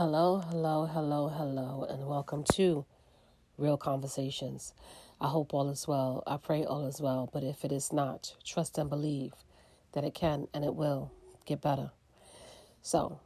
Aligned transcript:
Hello, 0.00 0.38
hello, 0.48 0.86
hello, 0.86 1.28
hello, 1.28 1.86
and 1.86 2.06
welcome 2.06 2.42
to 2.54 2.86
Real 3.58 3.76
Conversations. 3.76 4.72
I 5.20 5.28
hope 5.28 5.52
all 5.52 5.68
is 5.68 5.86
well. 5.86 6.22
I 6.26 6.38
pray 6.38 6.64
all 6.64 6.86
is 6.86 7.02
well, 7.02 7.28
but 7.30 7.44
if 7.44 7.66
it 7.66 7.70
is 7.70 7.92
not, 7.92 8.34
trust 8.42 8.78
and 8.78 8.88
believe 8.88 9.34
that 9.92 10.02
it 10.02 10.14
can 10.14 10.48
and 10.54 10.64
it 10.64 10.74
will 10.74 11.12
get 11.44 11.60
better. 11.60 11.90
So, 12.80 13.20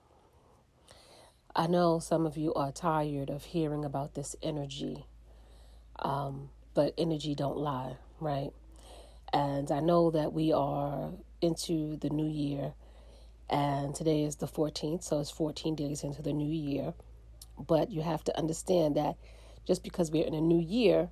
I 1.55 1.69
know 1.69 2.01
some 2.01 2.27
of 2.27 2.37
you 2.37 2.53
are 2.55 2.73
tired 2.73 3.31
of 3.31 3.45
hearing 3.45 3.85
about 3.85 4.15
this 4.15 4.35
energy, 4.43 5.07
um, 6.01 6.49
but 6.75 6.93
energy 6.99 7.37
don't 7.37 7.57
lie, 7.57 7.99
right? 8.19 8.51
And 9.33 9.71
I 9.71 9.79
know 9.79 10.11
that 10.11 10.33
we 10.33 10.53
are 10.53 11.13
into 11.41 11.97
the 11.99 12.11
new 12.11 12.29
year 12.29 12.75
and 13.51 13.95
today 13.95 14.23
is 14.23 14.37
the 14.37 14.47
14th, 14.47 15.05
so 15.05 15.21
it's 15.21 15.31
14 15.31 15.75
days 15.75 16.03
into 16.03 16.23
the 16.23 16.33
new 16.33 16.53
year. 16.53 16.95
But 17.59 17.91
you 17.91 18.03
have 18.03 18.25
to 18.25 18.39
understand 18.39 18.97
that 18.97 19.17
just 19.67 19.83
because 19.83 20.11
we're 20.11 20.27
in 20.27 20.35
a 20.35 20.41
new 20.41 20.61
year, 20.61 21.11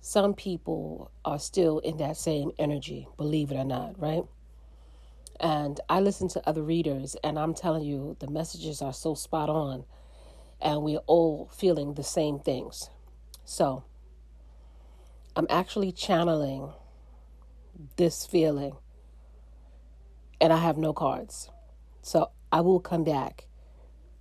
some 0.00 0.34
people 0.34 1.10
are 1.24 1.38
still 1.38 1.78
in 1.80 1.96
that 1.98 2.16
same 2.16 2.52
energy, 2.58 3.08
believe 3.16 3.50
it 3.50 3.56
or 3.56 3.64
not, 3.64 4.00
right? 4.00 4.24
And 5.40 5.80
I 5.88 6.00
listen 6.00 6.28
to 6.30 6.48
other 6.48 6.62
readers, 6.62 7.16
and 7.22 7.38
I'm 7.38 7.54
telling 7.54 7.84
you, 7.84 8.16
the 8.18 8.28
messages 8.28 8.82
are 8.82 8.92
so 8.92 9.14
spot 9.14 9.48
on, 9.48 9.84
and 10.60 10.82
we're 10.82 10.98
all 11.06 11.48
feeling 11.54 11.94
the 11.94 12.02
same 12.02 12.40
things. 12.40 12.90
So, 13.44 13.84
I'm 15.36 15.46
actually 15.48 15.92
channeling 15.92 16.72
this 17.96 18.26
feeling 18.26 18.76
and 20.40 20.52
I 20.52 20.58
have 20.58 20.76
no 20.76 20.92
cards. 20.92 21.50
So 22.02 22.30
I 22.52 22.60
will 22.60 22.80
come 22.80 23.04
back 23.04 23.46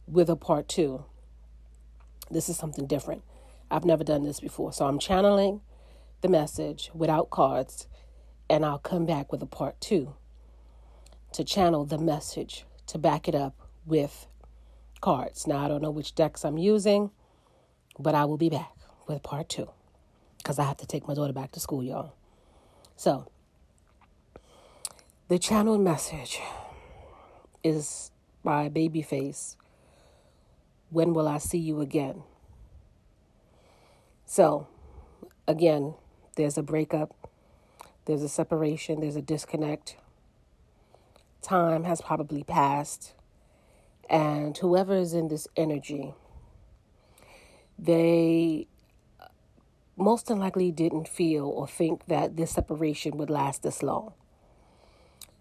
with 0.08 0.30
a 0.30 0.36
part 0.36 0.68
two. 0.68 1.06
This 2.30 2.50
is 2.50 2.58
something 2.58 2.88
different. 2.88 3.24
I've 3.70 3.86
never 3.86 4.04
done 4.04 4.24
this 4.24 4.40
before. 4.40 4.74
So 4.74 4.86
I'm 4.86 5.00
channeling 5.00 5.62
the 6.22 6.30
message 6.30 6.90
without 6.94 7.30
cards, 7.30 7.88
and 8.50 8.66
I'll 8.66 8.80
come 8.80 9.06
back 9.06 9.32
with 9.32 9.42
a 9.42 9.46
part 9.46 9.80
two 9.80 10.16
to 11.34 11.44
channel 11.44 11.86
the 11.86 11.98
message 11.98 12.66
to 12.88 12.98
back 12.98 13.28
it 13.28 13.36
up 13.36 13.56
with 13.86 14.28
cards. 15.02 15.46
Now, 15.46 15.64
I 15.64 15.68
don't 15.68 15.82
know 15.82 15.92
which 15.92 16.16
decks 16.16 16.44
I'm 16.44 16.58
using, 16.58 17.12
but 18.00 18.16
I 18.16 18.26
will 18.26 18.38
be 18.38 18.50
back 18.50 18.72
with 19.08 19.22
part 19.24 19.50
two 19.50 19.70
because 20.38 20.60
I 20.60 20.64
have 20.64 20.78
to 20.78 20.88
take 20.88 21.08
my 21.08 21.14
daughter 21.14 21.34
back 21.34 21.52
to 21.54 21.60
school, 21.60 21.84
y'all. 21.84 22.14
So, 22.96 23.30
the 25.30 25.38
channel 25.38 25.78
message 25.78 26.40
is 27.62 28.12
by 28.46 28.70
Babyface. 28.70 29.58
When 30.90 31.14
will 31.14 31.28
I 31.28 31.38
see 31.38 31.58
you 31.58 31.82
again? 31.82 32.24
So, 34.26 34.68
again, 35.46 35.96
there's 36.38 36.58
a 36.58 36.64
breakup, 36.64 37.14
there's 38.06 38.24
a 38.24 38.30
separation, 38.30 39.02
there's 39.02 39.18
a 39.18 39.22
disconnect. 39.22 39.98
Time 41.42 41.84
has 41.84 42.00
probably 42.00 42.44
passed, 42.44 43.14
and 44.10 44.58
whoever 44.58 44.96
is 44.96 45.14
in 45.14 45.28
this 45.28 45.46
energy, 45.58 46.14
they 47.78 48.68
most 49.98 50.30
likely 50.30 50.72
didn't 50.72 51.10
feel 51.10 51.46
or 51.46 51.68
think 51.68 52.06
that 52.06 52.38
this 52.38 52.52
separation 52.52 53.18
would 53.18 53.30
last 53.30 53.62
this 53.64 53.84
long 53.84 54.14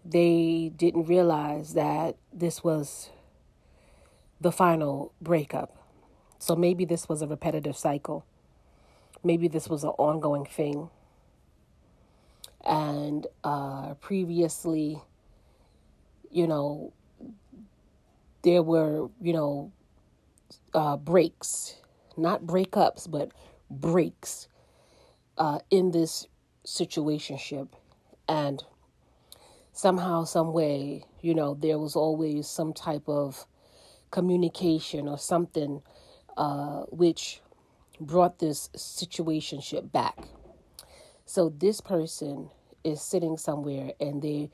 they 0.07 0.71
didn't 0.75 1.05
realize 1.05 1.73
that 1.73 2.15
this 2.31 2.63
was 2.63 3.09
the 4.39 4.51
final 4.51 5.13
breakup. 5.21 5.75
So 6.39 6.55
maybe 6.55 6.85
this 6.85 7.09
was 7.09 7.21
a 7.21 7.27
repetitive 7.27 7.75
cycle. 7.75 8.25
Maybe 9.23 9.47
this 9.47 9.67
was 9.67 9.83
an 9.83 9.91
ongoing 9.97 10.45
thing. 10.45 10.89
And 12.65 13.27
uh, 13.43 13.95
previously, 13.95 15.01
you 16.31 16.47
know, 16.47 16.93
there 18.43 18.61
were, 18.61 19.09
you 19.21 19.33
know, 19.33 19.71
uh, 20.73 20.95
breaks, 20.95 21.75
not 22.15 22.43
breakups, 22.43 23.09
but 23.09 23.31
breaks 23.69 24.47
uh, 25.37 25.59
in 25.69 25.91
this 25.91 26.27
situationship. 26.65 27.69
And 28.27 28.63
somehow, 29.77 30.23
some 30.23 30.53
way, 30.53 31.03
you 31.21 31.35
know, 31.35 31.53
there 31.53 31.77
was 31.77 31.95
always 31.95 32.47
some 32.47 32.73
type 32.73 33.07
of 33.07 33.45
communication 34.09 35.07
or 35.07 35.19
something 35.19 35.83
uh, 36.35 36.81
which 36.89 37.41
brought 38.01 38.39
this 38.39 38.69
situationship 38.75 39.91
back. 39.91 40.17
So 41.25 41.49
this 41.49 41.79
person 41.79 42.49
is 42.83 43.03
sitting 43.03 43.37
somewhere 43.37 43.91
and 43.99 44.19
they, 44.23 44.49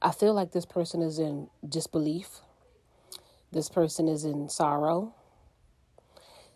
I 0.00 0.10
feel 0.10 0.32
like 0.32 0.52
this 0.52 0.66
person 0.66 1.02
is 1.02 1.18
in 1.18 1.48
disbelief. 1.68 2.40
This 3.50 3.68
person 3.68 4.08
is 4.08 4.24
in 4.24 4.48
sorrow. 4.48 5.14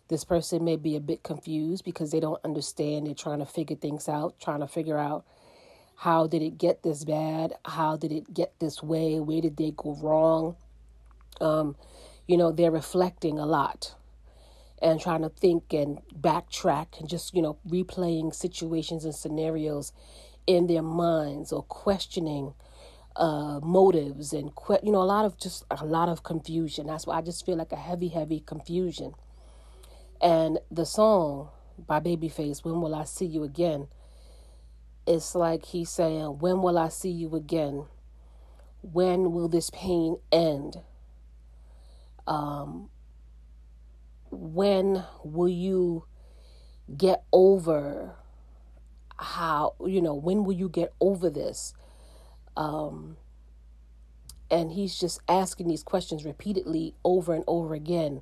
This 0.07 0.23
person 0.23 0.65
may 0.65 0.75
be 0.75 0.95
a 0.95 1.01
bit 1.01 1.21
confused 1.21 1.85
because 1.85 2.09
they 2.09 2.19
don't 2.19 2.43
understand. 2.43 3.05
They're 3.05 3.13
trying 3.13 3.39
to 3.39 3.45
figure 3.45 3.75
things 3.75 4.09
out, 4.09 4.39
trying 4.39 4.61
to 4.61 4.67
figure 4.67 4.97
out 4.97 5.23
how 5.97 6.27
did 6.27 6.43
it 6.43 6.59
get 6.59 6.83
this 6.83 7.03
bad? 7.03 7.53
How 7.65 7.97
did 7.97 8.11
it 8.11 8.31
get 8.31 8.53
this 8.59 8.83
way? 8.83 9.19
Where 9.19 9.41
did 9.41 9.57
they 9.57 9.73
go 9.75 9.97
wrong? 9.99 10.55
Um, 11.41 11.75
you 12.27 12.37
know, 12.37 12.51
they're 12.51 12.71
reflecting 12.71 13.39
a 13.39 13.47
lot 13.47 13.95
and 14.79 15.01
trying 15.01 15.23
to 15.23 15.29
think 15.29 15.73
and 15.73 15.99
backtrack 16.15 16.99
and 16.99 17.09
just, 17.09 17.33
you 17.33 17.41
know, 17.41 17.57
replaying 17.67 18.35
situations 18.35 19.05
and 19.05 19.15
scenarios 19.15 19.91
in 20.45 20.67
their 20.67 20.83
minds 20.83 21.51
or 21.51 21.63
questioning 21.63 22.53
uh, 23.15 23.59
motives 23.63 24.33
and, 24.33 24.51
que- 24.55 24.79
you 24.83 24.91
know, 24.91 25.01
a 25.01 25.03
lot 25.03 25.25
of 25.25 25.39
just 25.39 25.65
a 25.71 25.83
lot 25.83 26.09
of 26.09 26.21
confusion. 26.21 26.85
That's 26.85 27.07
why 27.07 27.17
I 27.17 27.21
just 27.21 27.43
feel 27.43 27.57
like 27.57 27.71
a 27.71 27.75
heavy, 27.75 28.09
heavy 28.09 28.39
confusion. 28.39 29.15
And 30.21 30.59
the 30.69 30.85
song 30.85 31.49
by 31.87 31.99
Babyface, 32.01 32.63
When 32.63 32.81
Will 32.81 32.93
I 32.93 33.05
See 33.05 33.25
You 33.25 33.43
Again? 33.43 33.87
It's 35.07 35.33
like 35.33 35.65
he's 35.65 35.89
saying, 35.89 36.39
When 36.39 36.61
will 36.61 36.77
I 36.77 36.89
see 36.89 37.09
you 37.09 37.35
again? 37.35 37.85
When 38.81 39.31
will 39.31 39.47
this 39.47 39.69
pain 39.69 40.17
end? 40.31 40.81
Um, 42.27 42.89
when 44.29 45.05
will 45.23 45.49
you 45.49 46.03
get 46.95 47.23
over 47.31 48.15
how, 49.17 49.75
you 49.85 50.01
know, 50.01 50.13
when 50.13 50.43
will 50.43 50.53
you 50.53 50.69
get 50.69 50.93
over 50.99 51.29
this? 51.29 51.73
Um, 52.57 53.17
and 54.51 54.71
he's 54.71 54.99
just 54.99 55.21
asking 55.27 55.67
these 55.67 55.83
questions 55.83 56.25
repeatedly 56.25 56.95
over 57.03 57.33
and 57.33 57.43
over 57.47 57.73
again. 57.73 58.21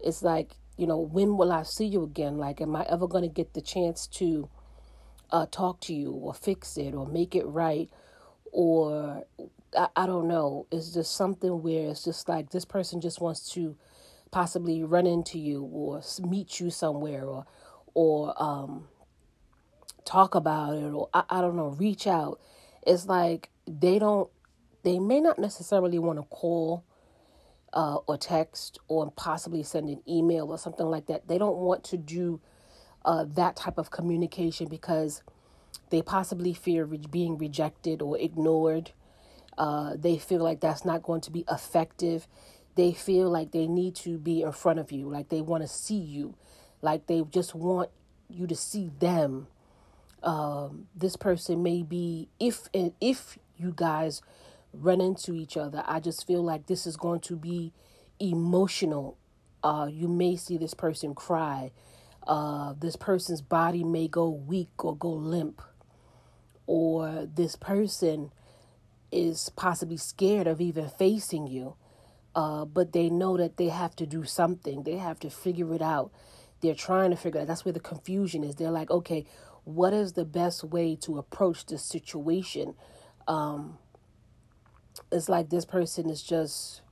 It's 0.00 0.22
like, 0.22 0.56
you 0.76 0.86
know, 0.86 0.98
when 0.98 1.36
will 1.36 1.52
I 1.52 1.62
see 1.62 1.86
you 1.86 2.02
again? 2.02 2.38
Like, 2.38 2.60
am 2.60 2.74
I 2.74 2.84
ever 2.88 3.06
going 3.06 3.22
to 3.24 3.28
get 3.28 3.54
the 3.54 3.60
chance 3.60 4.06
to 4.08 4.48
uh, 5.32 5.46
talk 5.50 5.80
to 5.80 5.94
you 5.94 6.12
or 6.12 6.34
fix 6.34 6.76
it 6.76 6.94
or 6.94 7.06
make 7.06 7.34
it 7.34 7.46
right 7.46 7.90
or 8.52 9.24
I, 9.76 9.88
I 9.96 10.06
don't 10.06 10.28
know. 10.28 10.66
It's 10.70 10.92
just 10.92 11.16
something 11.16 11.62
where 11.62 11.90
it's 11.90 12.04
just 12.04 12.28
like 12.28 12.50
this 12.50 12.64
person 12.64 13.00
just 13.00 13.20
wants 13.20 13.50
to 13.54 13.76
possibly 14.30 14.82
run 14.82 15.06
into 15.06 15.38
you 15.38 15.62
or 15.64 16.02
meet 16.22 16.60
you 16.60 16.70
somewhere 16.70 17.24
or 17.24 17.46
or 17.94 18.34
um, 18.42 18.88
talk 20.04 20.34
about 20.34 20.74
it 20.74 20.90
or 20.92 21.08
I, 21.12 21.24
I 21.28 21.40
don't 21.40 21.56
know 21.56 21.68
reach 21.68 22.06
out 22.06 22.40
it's 22.86 23.06
like 23.06 23.50
they 23.66 23.98
don't 23.98 24.30
they 24.82 24.98
may 24.98 25.20
not 25.20 25.38
necessarily 25.38 25.98
want 25.98 26.18
to 26.18 26.24
call 26.24 26.82
uh, 27.74 27.96
or 28.06 28.16
text 28.16 28.78
or 28.88 29.10
possibly 29.12 29.62
send 29.62 29.90
an 29.90 30.02
email 30.08 30.50
or 30.50 30.58
something 30.58 30.86
like 30.86 31.06
that 31.06 31.28
they 31.28 31.36
don't 31.36 31.58
want 31.58 31.84
to 31.84 31.98
do 31.98 32.40
uh, 33.04 33.24
that 33.28 33.54
type 33.54 33.76
of 33.76 33.90
communication 33.90 34.66
because 34.66 35.22
they 35.92 36.00
possibly 36.00 36.54
fear 36.54 36.86
re- 36.86 36.98
being 37.10 37.36
rejected 37.36 38.00
or 38.00 38.18
ignored. 38.18 38.92
Uh, 39.58 39.92
they 39.94 40.16
feel 40.16 40.42
like 40.42 40.58
that's 40.58 40.86
not 40.86 41.02
going 41.02 41.20
to 41.20 41.30
be 41.30 41.44
effective. 41.50 42.26
They 42.76 42.94
feel 42.94 43.28
like 43.28 43.52
they 43.52 43.66
need 43.66 43.94
to 43.96 44.16
be 44.16 44.40
in 44.40 44.52
front 44.52 44.78
of 44.78 44.90
you, 44.90 45.10
like 45.10 45.28
they 45.28 45.42
want 45.42 45.62
to 45.62 45.68
see 45.68 45.98
you, 45.98 46.34
like 46.80 47.06
they 47.08 47.22
just 47.30 47.54
want 47.54 47.90
you 48.30 48.46
to 48.46 48.56
see 48.56 48.90
them. 48.98 49.48
Um, 50.22 50.86
this 50.96 51.14
person 51.16 51.62
may 51.62 51.82
be 51.82 52.30
if 52.40 52.68
and 52.72 52.94
if 52.98 53.38
you 53.58 53.74
guys 53.76 54.22
run 54.72 55.02
into 55.02 55.34
each 55.34 55.58
other, 55.58 55.84
I 55.86 56.00
just 56.00 56.26
feel 56.26 56.42
like 56.42 56.68
this 56.68 56.86
is 56.86 56.96
going 56.96 57.20
to 57.20 57.36
be 57.36 57.74
emotional. 58.18 59.18
Uh, 59.62 59.90
you 59.92 60.08
may 60.08 60.36
see 60.36 60.56
this 60.56 60.72
person 60.72 61.14
cry 61.14 61.70
uh, 62.26 62.74
this 62.78 62.96
person's 62.96 63.42
body 63.42 63.84
may 63.84 64.08
go 64.08 64.28
weak 64.28 64.84
or 64.84 64.96
go 64.96 65.10
limp, 65.10 65.60
or 66.66 67.28
this 67.34 67.56
person 67.56 68.32
is 69.12 69.50
possibly 69.50 69.96
scared 69.98 70.46
of 70.46 70.60
even 70.60 70.88
facing 70.88 71.46
you. 71.46 71.76
uh, 72.34 72.64
but 72.64 72.92
they 72.92 73.10
know 73.10 73.36
that 73.36 73.56
they 73.58 73.68
have 73.68 73.96
to 73.96 74.06
do 74.06 74.24
something. 74.24 74.84
They 74.84 74.96
have 74.96 75.20
to 75.20 75.30
figure 75.30 75.74
it 75.74 75.82
out. 75.82 76.12
They're 76.62 76.74
trying 76.74 77.10
to 77.10 77.16
figure 77.16 77.40
out. 77.40 77.46
That's 77.48 77.64
where 77.64 77.72
the 77.72 77.80
confusion 77.80 78.44
is. 78.44 78.56
They're 78.56 78.70
like, 78.70 78.90
okay, 78.90 79.26
what 79.64 79.92
is 79.92 80.14
the 80.14 80.24
best 80.24 80.64
way 80.64 80.96
to 81.02 81.18
approach 81.18 81.66
this 81.66 81.84
situation? 81.84 82.74
Um, 83.28 83.78
it's 85.12 85.28
like 85.28 85.50
this 85.50 85.64
person 85.64 86.10
is 86.10 86.22
just 86.22 86.82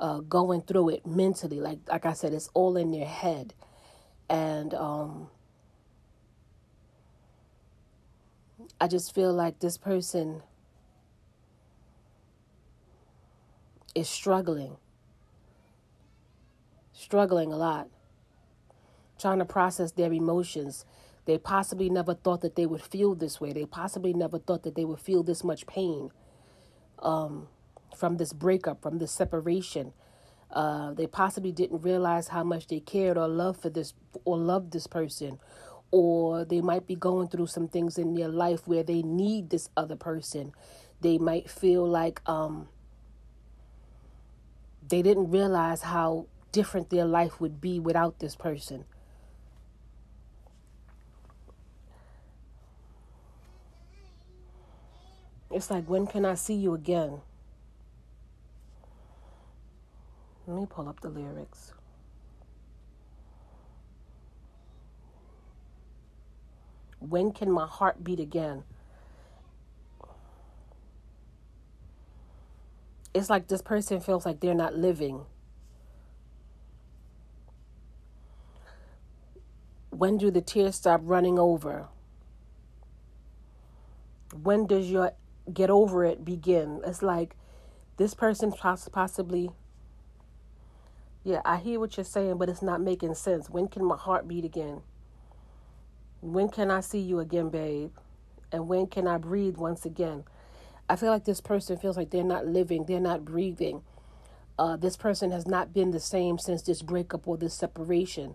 uh, 0.00 0.20
going 0.20 0.62
through 0.62 0.90
it 0.90 1.06
mentally. 1.06 1.60
Like 1.60 1.80
like 1.88 2.06
I 2.06 2.14
said, 2.14 2.32
it's 2.34 2.50
all 2.54 2.76
in 2.76 2.92
their 2.92 3.06
head, 3.06 3.54
and 4.30 4.74
um, 4.74 5.28
I 8.80 8.88
just 8.88 9.14
feel 9.14 9.32
like 9.32 9.60
this 9.60 9.78
person 9.78 10.42
is 13.94 14.08
struggling, 14.08 14.76
struggling 16.92 17.52
a 17.52 17.56
lot, 17.56 17.88
trying 19.18 19.38
to 19.38 19.44
process 19.44 19.92
their 19.92 20.12
emotions. 20.12 20.84
They 21.26 21.38
possibly 21.38 21.90
never 21.90 22.14
thought 22.14 22.40
that 22.42 22.56
they 22.56 22.66
would 22.66 22.82
feel 22.82 23.14
this 23.14 23.40
way. 23.40 23.52
They 23.52 23.66
possibly 23.66 24.12
never 24.12 24.38
thought 24.38 24.62
that 24.62 24.74
they 24.74 24.84
would 24.84 25.00
feel 25.00 25.22
this 25.22 25.44
much 25.44 25.66
pain 25.66 26.10
um, 27.00 27.48
from 27.96 28.16
this 28.16 28.32
breakup, 28.32 28.82
from 28.82 28.98
this 28.98 29.12
separation. 29.12 29.92
Uh, 30.50 30.92
they 30.94 31.06
possibly 31.06 31.52
didn't 31.52 31.82
realize 31.82 32.28
how 32.28 32.42
much 32.42 32.66
they 32.66 32.80
cared 32.80 33.16
or 33.16 33.28
loved 33.28 33.60
for 33.60 33.70
this 33.70 33.94
or 34.24 34.36
loved 34.36 34.72
this 34.72 34.86
person, 34.86 35.38
or 35.90 36.44
they 36.44 36.60
might 36.60 36.86
be 36.86 36.94
going 36.94 37.28
through 37.28 37.46
some 37.46 37.68
things 37.68 37.98
in 37.98 38.14
their 38.14 38.28
life 38.28 38.66
where 38.66 38.82
they 38.82 39.02
need 39.02 39.50
this 39.50 39.68
other 39.76 39.96
person. 39.96 40.52
They 41.00 41.18
might 41.18 41.50
feel 41.50 41.86
like 41.86 42.20
um, 42.28 42.68
they 44.88 45.02
didn't 45.02 45.30
realize 45.30 45.82
how 45.82 46.26
different 46.52 46.90
their 46.90 47.04
life 47.04 47.40
would 47.40 47.60
be 47.60 47.80
without 47.80 48.18
this 48.18 48.36
person. 48.36 48.84
It's 55.50 55.70
like, 55.70 55.88
when 55.88 56.06
can 56.06 56.24
I 56.24 56.34
see 56.34 56.54
you 56.54 56.74
again? 56.74 57.22
Let 60.46 60.60
me 60.60 60.66
pull 60.68 60.88
up 60.88 61.00
the 61.00 61.08
lyrics. 61.08 61.72
When 67.00 67.32
can 67.32 67.50
my 67.50 67.66
heart 67.66 68.04
beat 68.04 68.20
again? 68.20 68.62
it's 73.12 73.30
like 73.30 73.48
this 73.48 73.62
person 73.62 74.00
feels 74.00 74.24
like 74.24 74.40
they're 74.40 74.54
not 74.54 74.76
living. 74.76 75.24
When 79.90 80.16
do 80.16 80.30
the 80.30 80.40
tears 80.40 80.76
stop 80.76 81.00
running 81.04 81.38
over? 81.38 81.88
When 84.42 84.66
does 84.66 84.90
your 84.90 85.12
get 85.52 85.70
over 85.70 86.04
it 86.04 86.24
begin? 86.24 86.80
It's 86.86 87.02
like 87.02 87.34
this 87.96 88.14
person 88.14 88.52
possibly, 88.52 89.50
yeah, 91.24 91.42
I 91.44 91.56
hear 91.56 91.80
what 91.80 91.96
you're 91.96 92.04
saying, 92.04 92.38
but 92.38 92.48
it's 92.48 92.62
not 92.62 92.80
making 92.80 93.14
sense. 93.14 93.50
When 93.50 93.66
can 93.66 93.84
my 93.84 93.96
heart 93.96 94.28
beat 94.28 94.44
again? 94.44 94.82
When 96.20 96.48
can 96.48 96.70
I 96.70 96.80
see 96.80 97.00
you 97.00 97.18
again, 97.18 97.48
babe? 97.48 97.92
And 98.52 98.68
when 98.68 98.86
can 98.86 99.06
I 99.06 99.16
breathe 99.18 99.56
once 99.56 99.84
again? 99.84 100.24
I 100.88 100.96
feel 100.96 101.10
like 101.10 101.24
this 101.24 101.40
person 101.40 101.76
feels 101.76 101.96
like 101.96 102.10
they're 102.10 102.24
not 102.24 102.46
living, 102.46 102.84
they're 102.84 103.00
not 103.00 103.24
breathing. 103.24 103.82
Uh, 104.58 104.76
this 104.76 104.96
person 104.96 105.30
has 105.30 105.46
not 105.46 105.72
been 105.72 105.92
the 105.92 106.00
same 106.00 106.36
since 106.36 106.62
this 106.62 106.82
breakup 106.82 107.26
or 107.26 107.36
this 107.36 107.54
separation. 107.54 108.34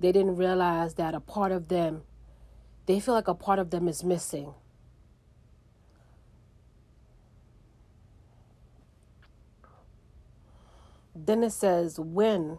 They 0.00 0.12
didn't 0.12 0.36
realize 0.36 0.94
that 0.94 1.14
a 1.14 1.20
part 1.20 1.52
of 1.52 1.68
them, 1.68 2.02
they 2.86 2.98
feel 2.98 3.14
like 3.14 3.28
a 3.28 3.34
part 3.34 3.58
of 3.58 3.70
them 3.70 3.88
is 3.88 4.02
missing. 4.02 4.52
Then 11.14 11.44
it 11.44 11.52
says, 11.52 12.00
when 12.00 12.58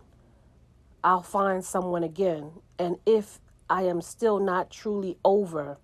I'll 1.04 1.22
find 1.22 1.66
someone 1.66 2.04
again, 2.04 2.52
and 2.80 2.98
if 3.06 3.40
I 3.74 3.84
am 3.84 4.02
still 4.02 4.40
not 4.40 4.72
truly 4.72 5.18
over. 5.26 5.80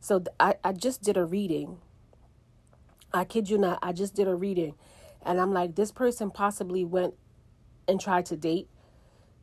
So 0.00 0.22
I, 0.38 0.56
I 0.62 0.74
just 0.74 1.02
did 1.02 1.16
a 1.16 1.24
reading 1.24 1.78
I 3.12 3.24
kid 3.24 3.48
you 3.48 3.58
not, 3.58 3.78
I 3.82 3.92
just 3.92 4.14
did 4.14 4.28
a 4.28 4.34
reading 4.34 4.74
and 5.24 5.40
I'm 5.40 5.52
like, 5.52 5.74
this 5.74 5.90
person 5.92 6.30
possibly 6.30 6.84
went 6.84 7.14
and 7.86 8.00
tried 8.00 8.26
to 8.26 8.36
date. 8.36 8.68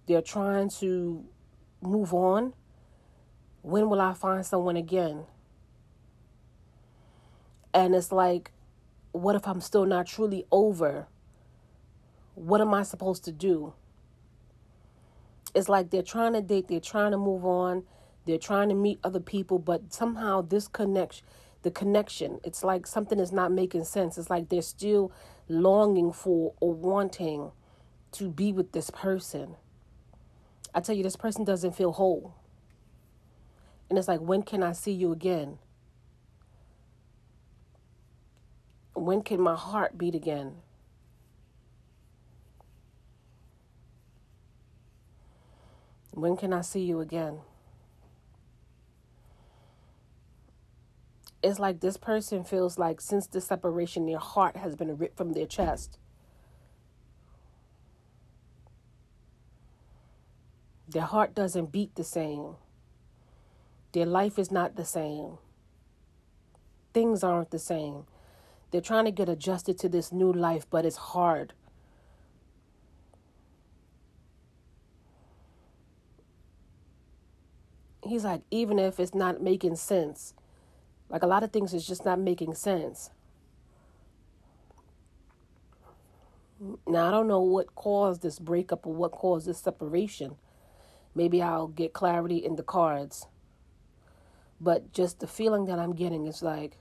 They're 0.07 0.21
trying 0.21 0.69
to 0.81 1.25
move 1.81 2.13
on. 2.13 2.53
When 3.63 3.89
will 3.89 4.01
I 4.01 4.13
find 4.13 4.45
someone 4.45 4.77
again? 4.77 5.25
And 7.73 7.95
it's 7.95 8.11
like, 8.11 8.51
what 9.11 9.35
if 9.35 9.47
I'm 9.47 9.61
still 9.61 9.85
not 9.85 10.05
truly 10.05 10.45
over? 10.51 11.07
What 12.35 12.61
am 12.61 12.73
I 12.73 12.83
supposed 12.83 13.25
to 13.25 13.31
do? 13.31 13.73
It's 15.55 15.69
like 15.69 15.89
they're 15.89 16.03
trying 16.03 16.33
to 16.33 16.41
date, 16.41 16.67
they're 16.67 16.79
trying 16.79 17.11
to 17.11 17.17
move 17.17 17.45
on, 17.45 17.83
they're 18.25 18.37
trying 18.37 18.69
to 18.69 18.75
meet 18.75 18.99
other 19.03 19.19
people, 19.19 19.57
but 19.57 19.91
somehow 19.91 20.41
this 20.41 20.67
connection 20.67 21.25
the 21.65 21.71
connection. 21.71 22.39
It's 22.43 22.63
like 22.63 22.85
something 22.85 23.19
is 23.19 23.31
not 23.31 23.51
making 23.51 23.85
sense. 23.85 24.19
It's 24.19 24.29
like 24.29 24.49
they're 24.49 24.61
still 24.61 25.11
longing 25.49 26.13
for 26.13 26.53
or 26.61 26.73
wanting 26.73 27.51
to 28.11 28.29
be 28.29 28.53
with 28.53 28.71
this 28.71 28.91
person. 28.91 29.55
I 30.75 30.79
tell 30.79 30.95
you, 30.95 31.01
this 31.01 31.15
person 31.15 31.43
doesn't 31.43 31.75
feel 31.75 31.91
whole. 31.91 32.35
And 33.89 33.97
it's 33.97 34.07
like, 34.07 34.19
when 34.19 34.43
can 34.43 34.61
I 34.61 34.73
see 34.73 34.91
you 34.91 35.11
again? 35.11 35.57
When 38.93 39.23
can 39.23 39.41
my 39.41 39.55
heart 39.55 39.97
beat 39.97 40.13
again? 40.13 40.57
When 46.15 46.35
can 46.35 46.51
I 46.51 46.61
see 46.61 46.81
you 46.81 46.99
again? 46.99 47.41
it's 51.45 51.59
like 51.59 51.79
this 51.79 51.95
person 51.95 52.43
feels 52.43 52.79
like 52.79 52.99
since 52.99 53.27
the 53.27 53.39
separation, 53.39 54.07
their 54.07 54.17
heart 54.17 54.57
has 54.57 54.75
been 54.75 54.97
ripped 54.97 55.15
from 55.15 55.33
their 55.33 55.45
chest. 55.45 55.99
Their 60.89 61.03
heart 61.03 61.35
doesn't 61.35 61.71
beat 61.71 61.93
the 61.93 62.03
same. 62.03 62.55
Their 63.91 64.07
life 64.07 64.39
is 64.39 64.51
not 64.51 64.75
the 64.75 64.85
same. 64.85 65.37
Things 66.93 67.23
aren't 67.23 67.51
the 67.51 67.59
same. 67.59 68.05
They're 68.71 68.81
trying 68.81 69.05
to 69.05 69.11
get 69.11 69.29
adjusted 69.29 69.77
to 69.79 69.89
this 69.89 70.11
new 70.11 70.33
life, 70.33 70.65
but 70.67 70.83
it's 70.83 70.95
hard. 70.95 71.53
He's 78.05 78.23
like, 78.23 78.41
even 78.51 78.77
if 78.77 78.99
it's 78.99 79.15
not 79.15 79.41
making 79.41 79.75
sense, 79.77 80.33
like 81.09 81.23
a 81.23 81.27
lot 81.27 81.43
of 81.43 81.51
things 81.51 81.73
is 81.73 81.87
just 81.87 82.05
not 82.05 82.19
making 82.19 82.53
sense. 82.53 83.09
Now, 86.87 87.07
I 87.07 87.11
don't 87.11 87.27
know 87.27 87.41
what 87.41 87.75
caused 87.75 88.21
this 88.21 88.39
breakup 88.39 88.85
or 88.85 88.93
what 88.93 89.11
caused 89.11 89.47
this 89.47 89.59
separation. 89.59 90.35
Maybe 91.13 91.41
I'll 91.41 91.67
get 91.67 91.93
clarity 91.93 92.37
in 92.37 92.55
the 92.55 92.63
cards. 92.63 93.27
But 94.61 94.93
just 94.93 95.19
the 95.19 95.27
feeling 95.27 95.65
that 95.65 95.79
I'm 95.79 95.93
getting 95.93 96.27
is 96.27 96.41
like 96.41 96.77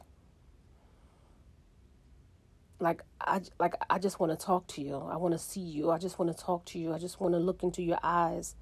like 2.81 3.03
I 3.21 3.41
like 3.59 3.75
I 3.91 3.99
just 3.99 4.21
want 4.21 4.39
to 4.39 4.47
talk 4.47 4.67
to 4.69 4.83
you. 4.83 4.97
I 4.97 5.17
want 5.17 5.33
to 5.33 5.39
see 5.39 5.61
you. 5.61 5.91
I 5.91 5.99
just 5.99 6.19
want 6.19 6.37
to 6.37 6.45
talk 6.45 6.65
to 6.67 6.79
you. 6.79 6.93
I 6.93 6.99
just 6.99 7.21
want 7.21 7.35
to 7.35 7.39
look 7.39 7.63
into 7.63 7.83
your 7.83 7.99
eyes. 8.03 8.55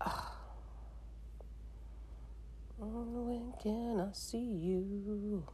Ah. 0.00 0.33
When 2.84 3.52
can 3.62 4.00
I 4.00 4.12
see 4.12 4.38
you 4.38 5.44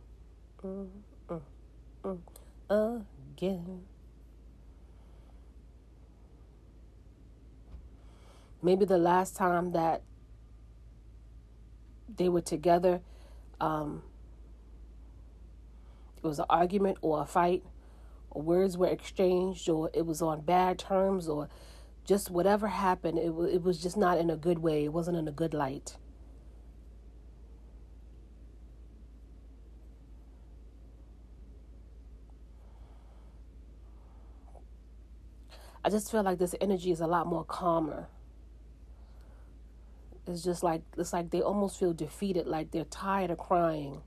mm, 0.65 0.89
mm, 2.05 2.19
mm, 2.71 3.05
again? 3.33 3.83
Maybe 8.63 8.85
the 8.85 8.99
last 8.99 9.37
time 9.37 9.73
that 9.73 10.03
they 12.17 12.29
were 12.29 12.41
together, 12.43 13.01
um, 13.61 14.03
it 16.17 16.25
was 16.27 16.39
an 16.39 16.47
argument 16.51 16.99
or 17.03 17.23
a 17.23 17.27
fight, 17.27 17.63
or 18.31 18.43
words 18.43 18.77
were 18.77 18.89
exchanged, 18.89 19.69
or 19.69 19.91
it 19.95 20.07
was 20.07 20.23
on 20.23 20.43
bad 20.43 20.79
terms, 20.79 21.29
or 21.29 21.49
just 22.05 22.31
whatever 22.31 22.69
happened, 22.69 23.19
it, 23.19 23.27
w- 23.29 23.49
it 23.53 23.63
was 23.63 23.83
just 23.83 23.97
not 23.97 24.19
in 24.19 24.31
a 24.31 24.37
good 24.37 24.59
way. 24.61 24.85
It 24.85 24.93
wasn't 24.93 25.17
in 25.17 25.29
a 25.29 25.33
good 25.33 25.55
light. 25.55 25.97
I 35.85 35.91
just 35.91 36.11
feel 36.11 36.23
like 36.23 36.39
this 36.39 36.55
energy 36.61 36.91
is 36.91 37.01
a 37.01 37.07
lot 37.07 37.27
more 37.27 37.45
calmer. 37.45 38.09
It's 40.27 40.45
just 40.45 40.63
like 40.63 40.83
it's 40.97 41.13
like 41.13 41.31
they 41.31 41.41
almost 41.41 41.79
feel 41.79 41.93
defeated, 41.93 42.47
like 42.47 42.71
they're 42.71 42.85
tired 42.85 43.31
of 43.31 43.39
crying, 43.39 44.03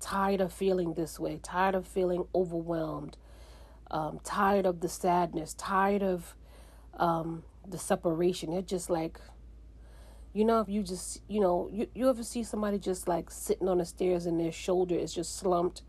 tired 0.00 0.40
of 0.40 0.52
feeling 0.52 0.94
this 0.94 1.18
way, 1.18 1.40
tired 1.42 1.74
of 1.74 1.86
feeling 1.86 2.26
overwhelmed, 2.34 3.16
um, 3.90 4.20
tired 4.22 4.64
of 4.64 4.80
the 4.80 4.88
sadness, 4.88 5.54
tired 5.54 6.02
of 6.02 6.36
um, 6.94 7.42
the 7.68 7.78
separation. 7.78 8.52
They're 8.52 8.62
just 8.62 8.88
like, 8.88 9.20
you 10.32 10.44
know, 10.44 10.60
if 10.60 10.68
you 10.68 10.82
just, 10.82 11.20
you 11.28 11.40
know, 11.40 11.68
you, 11.72 11.88
you 11.94 12.08
ever 12.08 12.22
see 12.22 12.44
somebody 12.44 12.78
just 12.78 13.08
like 13.08 13.30
sitting 13.30 13.68
on 13.68 13.78
the 13.78 13.84
stairs 13.84 14.26
and 14.26 14.38
their 14.38 14.52
shoulder 14.52 14.94
is 14.94 15.12
just 15.12 15.36
slumped 15.36 15.82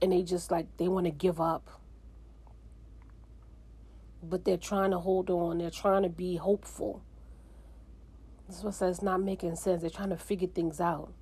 and 0.00 0.12
they 0.12 0.22
just 0.22 0.50
like, 0.50 0.66
they 0.76 0.88
want 0.88 1.06
to 1.06 1.12
give 1.12 1.40
up. 1.40 1.81
But 4.22 4.44
they're 4.44 4.56
trying 4.56 4.92
to 4.92 4.98
hold 4.98 5.30
on, 5.30 5.58
they're 5.58 5.70
trying 5.70 6.04
to 6.04 6.08
be 6.08 6.36
hopeful. 6.36 7.02
This 8.48 8.62
what 8.62 8.74
says 8.74 9.02
not 9.02 9.20
making 9.20 9.56
sense. 9.56 9.80
They're 9.80 9.90
trying 9.90 10.10
to 10.10 10.16
figure 10.16 10.48
things 10.48 10.80
out. 10.80 11.12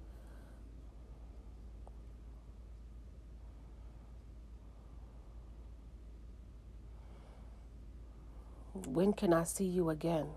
When 8.86 9.12
can 9.12 9.32
I 9.32 9.44
see 9.44 9.64
you 9.64 9.90
again? 9.90 10.28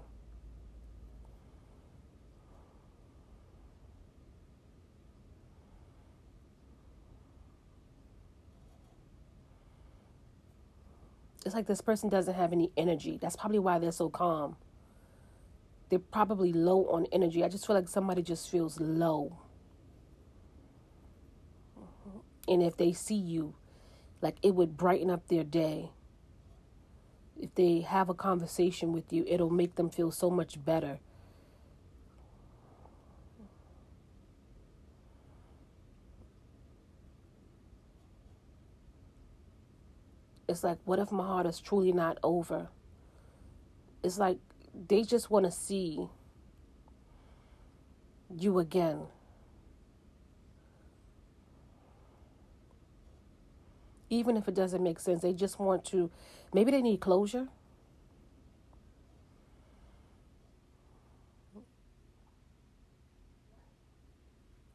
It's 11.54 11.56
like 11.56 11.68
this 11.68 11.82
person 11.82 12.10
doesn't 12.10 12.34
have 12.34 12.52
any 12.52 12.72
energy. 12.76 13.20
That's 13.22 13.36
probably 13.36 13.60
why 13.60 13.78
they're 13.78 13.92
so 13.92 14.10
calm. 14.10 14.56
They're 15.90 16.00
probably 16.00 16.52
low 16.52 16.88
on 16.88 17.06
energy. 17.12 17.44
I 17.44 17.48
just 17.48 17.68
feel 17.68 17.76
like 17.76 17.88
somebody 17.88 18.24
just 18.24 18.50
feels 18.50 18.80
low. 18.80 19.38
And 22.48 22.64
if 22.64 22.76
they 22.76 22.92
see 22.92 23.14
you, 23.14 23.54
like 24.20 24.38
it 24.42 24.56
would 24.56 24.76
brighten 24.76 25.12
up 25.12 25.28
their 25.28 25.44
day 25.44 25.92
if 27.40 27.54
they 27.54 27.82
have 27.82 28.10
a 28.10 28.16
conversation 28.16 28.92
with 28.92 29.14
you, 29.14 29.24
it'll 29.28 29.52
make 29.52 29.76
them 29.76 29.92
feel 29.92 30.10
so 30.10 30.32
much 30.32 30.66
better. 30.66 30.98
It's 40.54 40.64
like, 40.64 40.78
what 40.86 41.00
if 41.00 41.12
my 41.12 41.26
heart 41.26 41.48
is 41.48 41.60
truly 41.60 41.92
not 41.92 42.20
over? 42.22 42.68
It's 44.04 44.20
like 44.20 44.38
they 44.88 45.02
just 45.02 45.32
want 45.32 45.46
to 45.46 45.52
see 45.52 46.08
you 48.30 48.60
again. 48.60 49.08
Even 54.12 54.38
if 54.38 54.48
it 54.48 54.54
doesn't 54.54 54.84
make 54.84 55.00
sense, 55.00 55.24
they 55.24 55.34
just 55.34 55.60
want 55.60 55.86
to 55.86 56.12
Maybe 56.54 56.70
they 56.70 56.84
need 56.84 57.00
closure. 57.00 57.48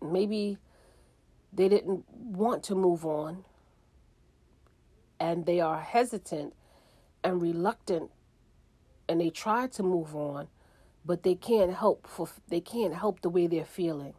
Maybe 0.03 0.59
they 1.53 1.69
didn't 1.69 2.05
want 2.11 2.65
to 2.65 2.75
move 2.75 3.07
on 3.07 3.45
and 5.21 5.47
they 5.47 5.61
are 5.61 5.81
hesitant 5.81 6.55
and 7.25 7.43
reluctant 7.43 8.11
and 9.09 9.21
they 9.21 9.31
try 9.31 9.67
to 9.67 9.83
move 9.83 10.15
on 10.15 10.49
but 11.09 11.23
they 11.23 11.35
can't 11.35 11.73
help 11.75 12.07
for 12.07 12.29
they 12.49 12.61
can't 12.61 12.95
help 12.95 13.23
the 13.23 13.31
way 13.31 13.47
they're 13.47 13.65
feeling. 13.65 14.13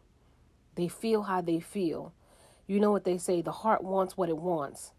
They 0.74 0.88
feel 0.88 1.22
how 1.22 1.40
they 1.40 1.60
feel. 1.60 2.12
You 2.66 2.80
know 2.80 2.90
what 2.90 3.04
they 3.04 3.16
say 3.16 3.42
the 3.42 3.52
heart 3.52 3.84
wants 3.84 4.16
what 4.16 4.28
it 4.28 4.36
wants. 4.36 4.92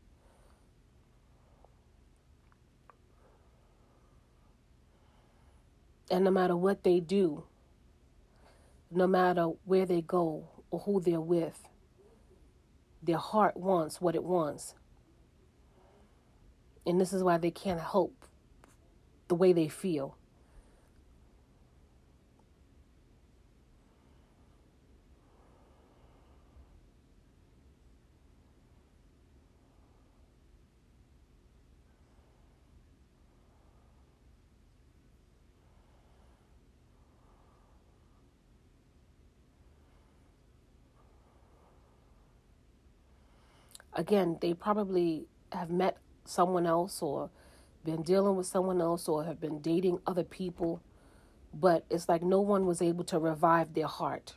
And 6.09 6.23
no 6.23 6.31
matter 6.31 6.55
what 6.55 6.83
they 6.83 7.01
do, 7.01 7.43
no 8.89 9.05
matter 9.05 9.47
where 9.65 9.85
they 9.85 10.01
go 10.01 10.47
or 10.69 10.79
who 10.79 11.01
they're 11.01 11.19
with, 11.19 11.67
their 13.03 13.17
heart 13.17 13.57
wants 13.57 13.99
what 13.99 14.15
it 14.15 14.23
wants. 14.23 14.75
And 16.85 16.99
this 16.99 17.13
is 17.13 17.23
why 17.23 17.37
they 17.37 17.51
can't 17.51 17.79
help 17.79 18.13
the 19.27 19.35
way 19.35 19.53
they 19.53 19.67
feel. 19.67 20.17
again, 44.01 44.37
they 44.41 44.53
probably 44.53 45.25
have 45.51 45.69
met 45.69 45.97
someone 46.31 46.65
else 46.65 47.01
or 47.01 47.29
been 47.83 48.01
dealing 48.01 48.35
with 48.35 48.45
someone 48.47 48.81
else 48.81 49.07
or 49.07 49.23
have 49.25 49.39
been 49.39 49.59
dating 49.59 49.99
other 50.07 50.23
people, 50.23 50.81
but 51.53 51.85
it's 51.89 52.07
like 52.07 52.23
no 52.23 52.39
one 52.39 52.65
was 52.65 52.81
able 52.81 53.03
to 53.03 53.19
revive 53.19 53.73
their 53.73 53.87
heart. 53.87 54.35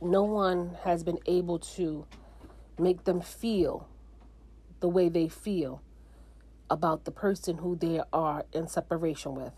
No 0.00 0.22
one 0.22 0.76
has 0.82 1.02
been 1.02 1.18
able 1.24 1.58
to 1.58 2.04
make 2.78 3.04
them 3.04 3.22
feel 3.22 3.88
the 4.80 4.88
way 4.88 5.08
they 5.08 5.28
feel 5.28 5.80
about 6.68 7.04
the 7.04 7.10
person 7.10 7.58
who 7.58 7.74
they 7.74 8.02
are 8.12 8.44
in 8.52 8.68
separation 8.68 9.34
with. 9.34 9.52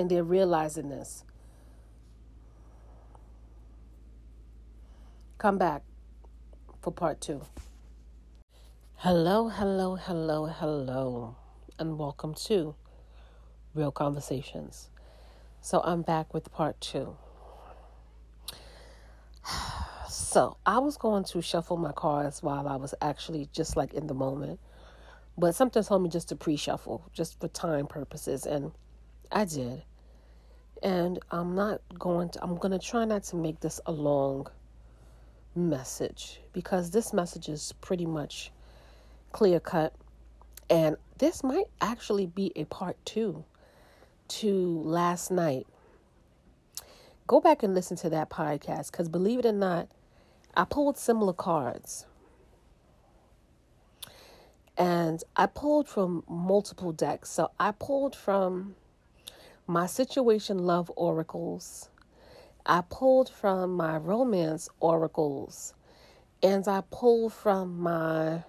And 0.00 0.10
they're 0.10 0.24
realizing 0.24 0.88
this. 0.88 1.24
Come 5.36 5.58
back 5.58 5.82
for 6.80 6.90
part 6.90 7.20
two. 7.20 7.42
Hello, 8.94 9.48
hello, 9.48 9.96
hello, 9.96 10.46
hello, 10.46 11.36
and 11.78 11.98
welcome 11.98 12.32
to 12.46 12.74
Real 13.74 13.92
Conversations. 13.92 14.88
So 15.60 15.82
I'm 15.84 16.00
back 16.00 16.32
with 16.32 16.50
part 16.50 16.80
two. 16.80 17.18
So 20.08 20.56
I 20.64 20.78
was 20.78 20.96
going 20.96 21.24
to 21.24 21.42
shuffle 21.42 21.76
my 21.76 21.92
cards 21.92 22.42
while 22.42 22.66
I 22.66 22.76
was 22.76 22.94
actually 23.02 23.50
just 23.52 23.76
like 23.76 23.92
in 23.92 24.06
the 24.06 24.14
moment. 24.14 24.60
But 25.36 25.54
something 25.54 25.82
told 25.82 26.02
me 26.02 26.08
just 26.08 26.30
to 26.30 26.36
pre 26.36 26.56
shuffle, 26.56 27.04
just 27.12 27.38
for 27.38 27.48
time 27.48 27.86
purposes. 27.86 28.46
And 28.46 28.72
I 29.30 29.44
did. 29.44 29.82
And 30.82 31.18
I'm 31.30 31.54
not 31.54 31.82
going 31.98 32.30
to, 32.30 32.42
I'm 32.42 32.56
going 32.56 32.72
to 32.72 32.78
try 32.78 33.04
not 33.04 33.24
to 33.24 33.36
make 33.36 33.60
this 33.60 33.80
a 33.86 33.92
long 33.92 34.46
message 35.54 36.40
because 36.52 36.90
this 36.90 37.12
message 37.12 37.48
is 37.48 37.74
pretty 37.80 38.06
much 38.06 38.50
clear 39.32 39.60
cut. 39.60 39.94
And 40.70 40.96
this 41.18 41.42
might 41.42 41.66
actually 41.80 42.26
be 42.26 42.52
a 42.56 42.64
part 42.64 42.96
two 43.04 43.44
to 44.28 44.80
last 44.82 45.30
night. 45.30 45.66
Go 47.26 47.40
back 47.40 47.62
and 47.62 47.74
listen 47.74 47.96
to 47.98 48.10
that 48.10 48.30
podcast 48.30 48.90
because 48.90 49.08
believe 49.08 49.40
it 49.40 49.46
or 49.46 49.52
not, 49.52 49.88
I 50.56 50.64
pulled 50.64 50.96
similar 50.96 51.32
cards. 51.32 52.06
And 54.78 55.22
I 55.36 55.46
pulled 55.46 55.88
from 55.88 56.24
multiple 56.28 56.92
decks. 56.92 57.28
So 57.28 57.50
I 57.60 57.72
pulled 57.72 58.16
from 58.16 58.76
my 59.70 59.86
situation 59.86 60.58
love 60.58 60.90
oracles. 60.96 61.90
I 62.66 62.82
pulled 62.90 63.28
from 63.28 63.76
my 63.76 63.98
romance 63.98 64.68
oracles. 64.80 65.74
And 66.42 66.66
I 66.66 66.82
pulled 66.90 67.32
from 67.32 67.78
my 67.80 68.42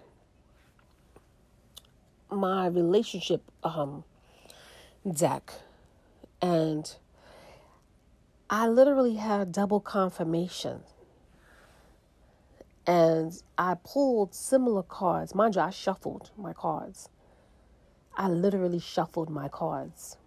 my 2.32 2.66
relationship 2.66 3.44
um 3.64 4.04
deck. 5.10 5.54
And 6.42 6.92
I 8.50 8.68
literally 8.68 9.16
had 9.16 9.52
double 9.52 9.80
confirmation 9.80 10.82
and 12.88 13.32
I 13.60 13.76
pulled 13.76 14.34
similar 14.34 14.82
cards. 14.82 15.36
Mind 15.36 15.56
you, 15.56 15.62
I 15.62 15.70
shuffled 15.70 16.32
my 16.36 16.54
cards. 16.54 17.10
I 18.18 18.28
literally 18.28 18.80
shuffled 18.80 19.30
my 19.30 19.48
cards. 19.48 20.18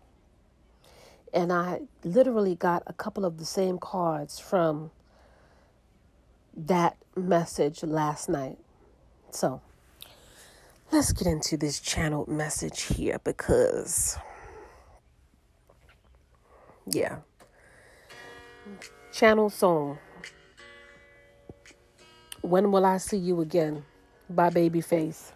And 1.35 1.53
I 1.53 1.81
literally 2.05 2.55
got 2.55 2.85
a 2.87 2.93
couple 2.93 3.25
of 3.25 3.39
the 3.39 3.45
same 3.45 3.77
cards 3.79 4.39
from 4.39 4.93
that 6.57 6.97
message 7.17 7.83
last 7.83 8.29
night. 8.29 8.57
So 9.33 9.61
let's 10.93 11.13
get 11.13 11.27
into 11.27 11.57
this 11.57 11.81
channeled 11.81 12.29
message 12.29 12.83
here 12.83 13.19
because, 13.25 14.17
yeah. 16.87 17.17
Channel 19.13 19.51
song. 19.51 19.99
When 22.43 22.71
Will 22.71 22.87
I 22.87 22.99
See 22.99 23.17
You 23.17 23.41
Again 23.41 23.85
by 24.31 24.51
Babyface. 24.51 25.33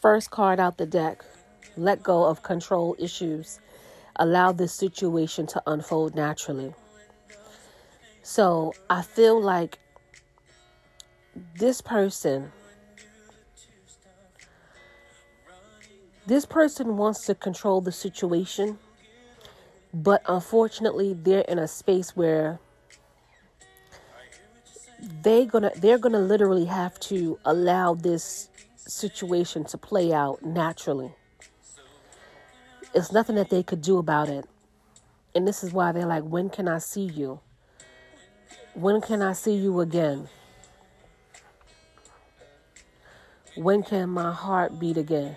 First 0.00 0.30
card 0.30 0.58
out 0.58 0.78
the 0.78 0.86
deck. 0.86 1.22
Let 1.76 2.02
go 2.02 2.24
of 2.24 2.42
control 2.42 2.96
issues. 2.98 3.60
Allow 4.16 4.52
this 4.52 4.72
situation 4.72 5.46
to 5.48 5.62
unfold 5.66 6.14
naturally. 6.14 6.74
So 8.22 8.74
I 8.88 9.02
feel 9.02 9.40
like 9.40 9.78
this 11.58 11.80
person, 11.80 12.52
this 16.26 16.44
person 16.44 16.96
wants 16.96 17.24
to 17.26 17.34
control 17.34 17.80
the 17.80 17.92
situation, 17.92 18.78
but 19.92 20.22
unfortunately, 20.28 21.14
they're 21.14 21.40
in 21.40 21.58
a 21.58 21.66
space 21.66 22.14
where 22.14 22.60
they 25.22 25.46
gonna 25.46 25.72
they're 25.76 25.98
gonna 25.98 26.20
literally 26.20 26.66
have 26.66 26.98
to 27.00 27.38
allow 27.44 27.94
this 27.94 28.48
situation 28.76 29.64
to 29.64 29.78
play 29.78 30.12
out 30.12 30.42
naturally. 30.44 31.14
It's 32.94 33.12
nothing 33.12 33.36
that 33.36 33.50
they 33.50 33.62
could 33.62 33.82
do 33.82 33.98
about 33.98 34.28
it. 34.28 34.46
And 35.34 35.46
this 35.46 35.62
is 35.62 35.72
why 35.72 35.92
they're 35.92 36.06
like, 36.06 36.24
when 36.24 36.50
can 36.50 36.66
I 36.66 36.78
see 36.78 37.04
you? 37.04 37.40
When 38.74 39.00
can 39.00 39.22
I 39.22 39.32
see 39.32 39.54
you 39.54 39.80
again? 39.80 40.28
When 43.56 43.82
can 43.82 44.08
my 44.10 44.32
heart 44.32 44.78
beat 44.78 44.96
again? 44.96 45.36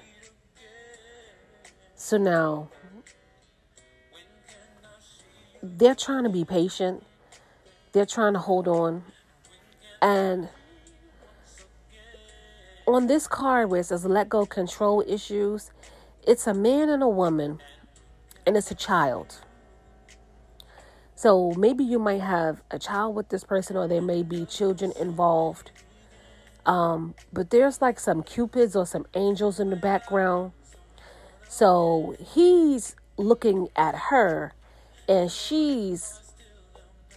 So 1.96 2.18
now, 2.18 2.70
they're 5.62 5.96
trying 5.96 6.24
to 6.24 6.30
be 6.30 6.44
patient. 6.44 7.04
They're 7.92 8.06
trying 8.06 8.34
to 8.34 8.40
hold 8.40 8.68
on. 8.68 9.04
And 10.02 10.50
on 12.86 13.08
this 13.08 13.28
card 13.28 13.70
where 13.70 13.80
it 13.80 13.86
says 13.86 14.06
let 14.06 14.28
go 14.28 14.46
control 14.46 15.04
issues, 15.08 15.72
it's 16.26 16.48
a 16.48 16.54
man 16.54 16.90
and 16.90 17.04
a 17.04 17.08
woman, 17.08 17.60
and 18.46 18.56
it's 18.58 18.72
a 18.72 18.76
child. 18.76 19.38
So 21.16 21.54
maybe 21.58 21.84
you 21.84 22.00
might 22.00 22.22
have 22.22 22.62
a 22.72 22.80
child 22.80 23.16
with 23.16 23.30
this 23.30 23.44
person, 23.44 23.78
or 23.78 23.88
there 23.88 24.02
may 24.02 24.24
be 24.24 24.46
children 24.46 24.92
involved. 25.00 25.72
Um, 26.66 27.16
but 27.32 27.50
there's 27.50 27.82
like 27.82 28.00
some 28.00 28.24
cupids 28.24 28.76
or 28.76 28.86
some 28.86 29.06
angels 29.14 29.60
in 29.60 29.70
the 29.70 29.76
background. 29.76 30.54
So 31.48 32.16
he's 32.20 32.96
looking 33.18 33.70
at 33.76 33.96
her, 34.10 34.54
and 35.08 35.32
she's 35.32 36.20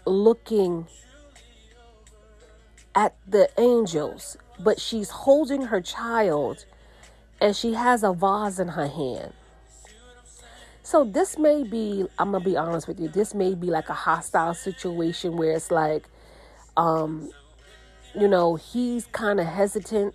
looking 0.04 0.86
at 2.94 3.14
the 3.26 3.48
angels, 3.58 4.36
but 4.58 4.80
she's 4.80 5.10
holding 5.10 5.62
her 5.62 5.80
child 5.80 6.64
and 7.40 7.54
she 7.54 7.74
has 7.74 8.02
a 8.02 8.12
vase 8.12 8.58
in 8.58 8.68
her 8.68 8.88
hand. 8.88 9.32
So 10.82 11.04
this 11.04 11.36
may 11.36 11.64
be, 11.64 12.06
I'm 12.18 12.30
gonna 12.30 12.44
be 12.44 12.56
honest 12.56 12.86
with 12.86 13.00
you, 13.00 13.08
this 13.08 13.34
may 13.34 13.54
be 13.54 13.66
like 13.66 13.88
a 13.88 13.94
hostile 13.94 14.54
situation 14.54 15.36
where 15.36 15.52
it's 15.52 15.70
like, 15.70 16.08
um, 16.76 17.30
you 18.14 18.28
know, 18.28 18.54
he's 18.54 19.06
kind 19.06 19.40
of 19.40 19.46
hesitant 19.46 20.14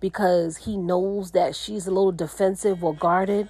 because 0.00 0.58
he 0.58 0.76
knows 0.76 1.30
that 1.30 1.56
she's 1.56 1.86
a 1.86 1.90
little 1.90 2.12
defensive 2.12 2.84
or 2.84 2.94
guarded. 2.94 3.48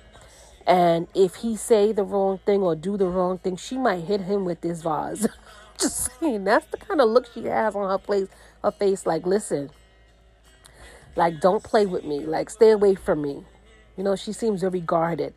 And 0.66 1.09
if 1.14 1.37
he 1.37 1.57
say 1.57 1.92
the 1.92 2.05
wrong 2.05 2.38
thing 2.46 2.62
or 2.62 2.77
do 2.77 2.96
the 2.96 3.07
wrong 3.07 3.38
thing, 3.38 3.57
she 3.57 3.77
might 3.77 4.05
hit 4.05 4.20
him 4.20 4.44
with 4.44 4.61
this 4.61 4.83
vase. 4.83 5.27
Just 5.79 6.11
saying, 6.20 6.44
that's 6.44 6.66
the 6.66 6.77
kind 6.77 7.01
of 7.01 7.09
look 7.09 7.27
she 7.33 7.46
has 7.46 7.75
on 7.75 7.90
her 7.90 7.98
face. 7.98 8.29
Her 8.62 8.70
face, 8.70 9.05
like, 9.05 9.27
listen, 9.27 9.70
like, 11.16 11.40
don't 11.40 11.62
play 11.62 11.87
with 11.87 12.05
me. 12.05 12.20
Like, 12.20 12.51
stay 12.51 12.70
away 12.70 12.94
from 12.94 13.22
me. 13.22 13.44
You 13.96 14.05
know, 14.05 14.16
she 14.16 14.33
seems 14.33 14.62
very 14.62 14.81
guarded. 14.81 15.35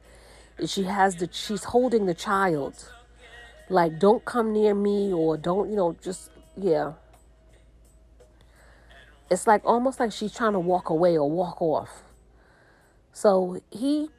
She 0.66 0.84
has 0.84 1.18
the 1.18 1.30
she's 1.32 1.66
holding 1.66 2.06
the 2.06 2.14
child. 2.14 2.92
Like 3.70 4.00
don't 4.00 4.24
come 4.24 4.54
near 4.54 4.74
me 4.74 5.12
or 5.12 5.38
don't 5.38 5.70
you 5.70 5.76
know 5.76 5.96
just 6.02 6.30
yeah. 6.56 6.94
It's 9.30 9.48
like 9.48 9.62
almost 9.66 10.00
like 10.00 10.12
she's 10.12 10.34
trying 10.34 10.54
to 10.54 10.60
walk 10.60 10.90
away 10.90 11.18
or 11.18 11.30
walk 11.30 11.62
off. 11.62 12.04
So 13.12 13.62
he 13.72 14.10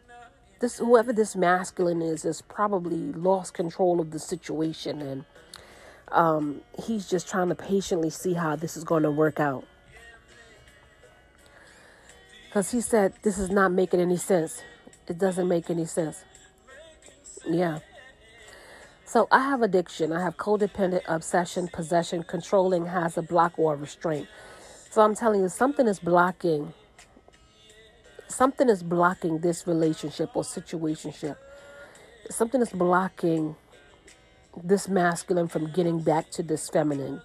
this 0.61 0.79
whoever 0.79 1.12
this 1.12 1.37
masculine 1.37 2.03
is 2.03 2.25
is 2.25 2.42
probably 2.42 3.12
lost 3.12 3.55
control 3.55 4.01
of 4.01 4.11
the 4.11 4.19
situation 4.19 5.01
and 5.01 5.25
um, 6.12 6.61
he's 6.85 7.09
just 7.09 7.29
trying 7.29 7.49
to 7.49 7.55
patiently 7.55 8.11
see 8.11 8.35
how 8.35 8.57
this 8.57 8.77
is 8.77 8.85
going 8.85 9.03
to 9.03 9.11
work 9.11 9.40
out 9.40 9.64
because 12.57 12.71
he 12.71 12.81
said 12.81 13.12
this 13.21 13.37
is 13.37 13.51
not 13.51 13.71
making 13.71 14.01
any 14.01 14.16
sense 14.16 14.62
it 15.09 15.19
doesn't 15.19 15.47
make 15.47 15.69
any 15.69 15.85
sense. 15.85 16.25
Yeah. 17.47 17.81
So 19.05 19.29
I 19.31 19.40
have 19.40 19.61
addiction. 19.61 20.11
I 20.11 20.23
have 20.23 20.38
codependent 20.38 21.03
obsession, 21.07 21.69
possession, 21.69 22.23
controlling, 22.23 22.87
has 22.87 23.19
a 23.19 23.23
block 23.23 23.53
or 23.59 23.77
restraint. 23.77 24.27
So 24.90 25.03
I'm 25.03 25.14
telling 25.14 25.42
you, 25.42 25.51
something 25.51 25.87
is 25.87 25.99
blocking. 25.99 26.73
Something 28.27 28.71
is 28.71 28.83
blocking 28.83 29.40
this 29.40 29.66
relationship 29.66 30.31
or 30.35 30.42
situationship. 30.42 31.37
Something 32.31 32.62
is 32.62 32.71
blocking 32.71 33.55
this 34.64 34.88
masculine 34.88 35.47
from 35.47 35.71
getting 35.73 36.01
back 36.01 36.31
to 36.31 36.42
this 36.42 36.71
feminine 36.71 37.21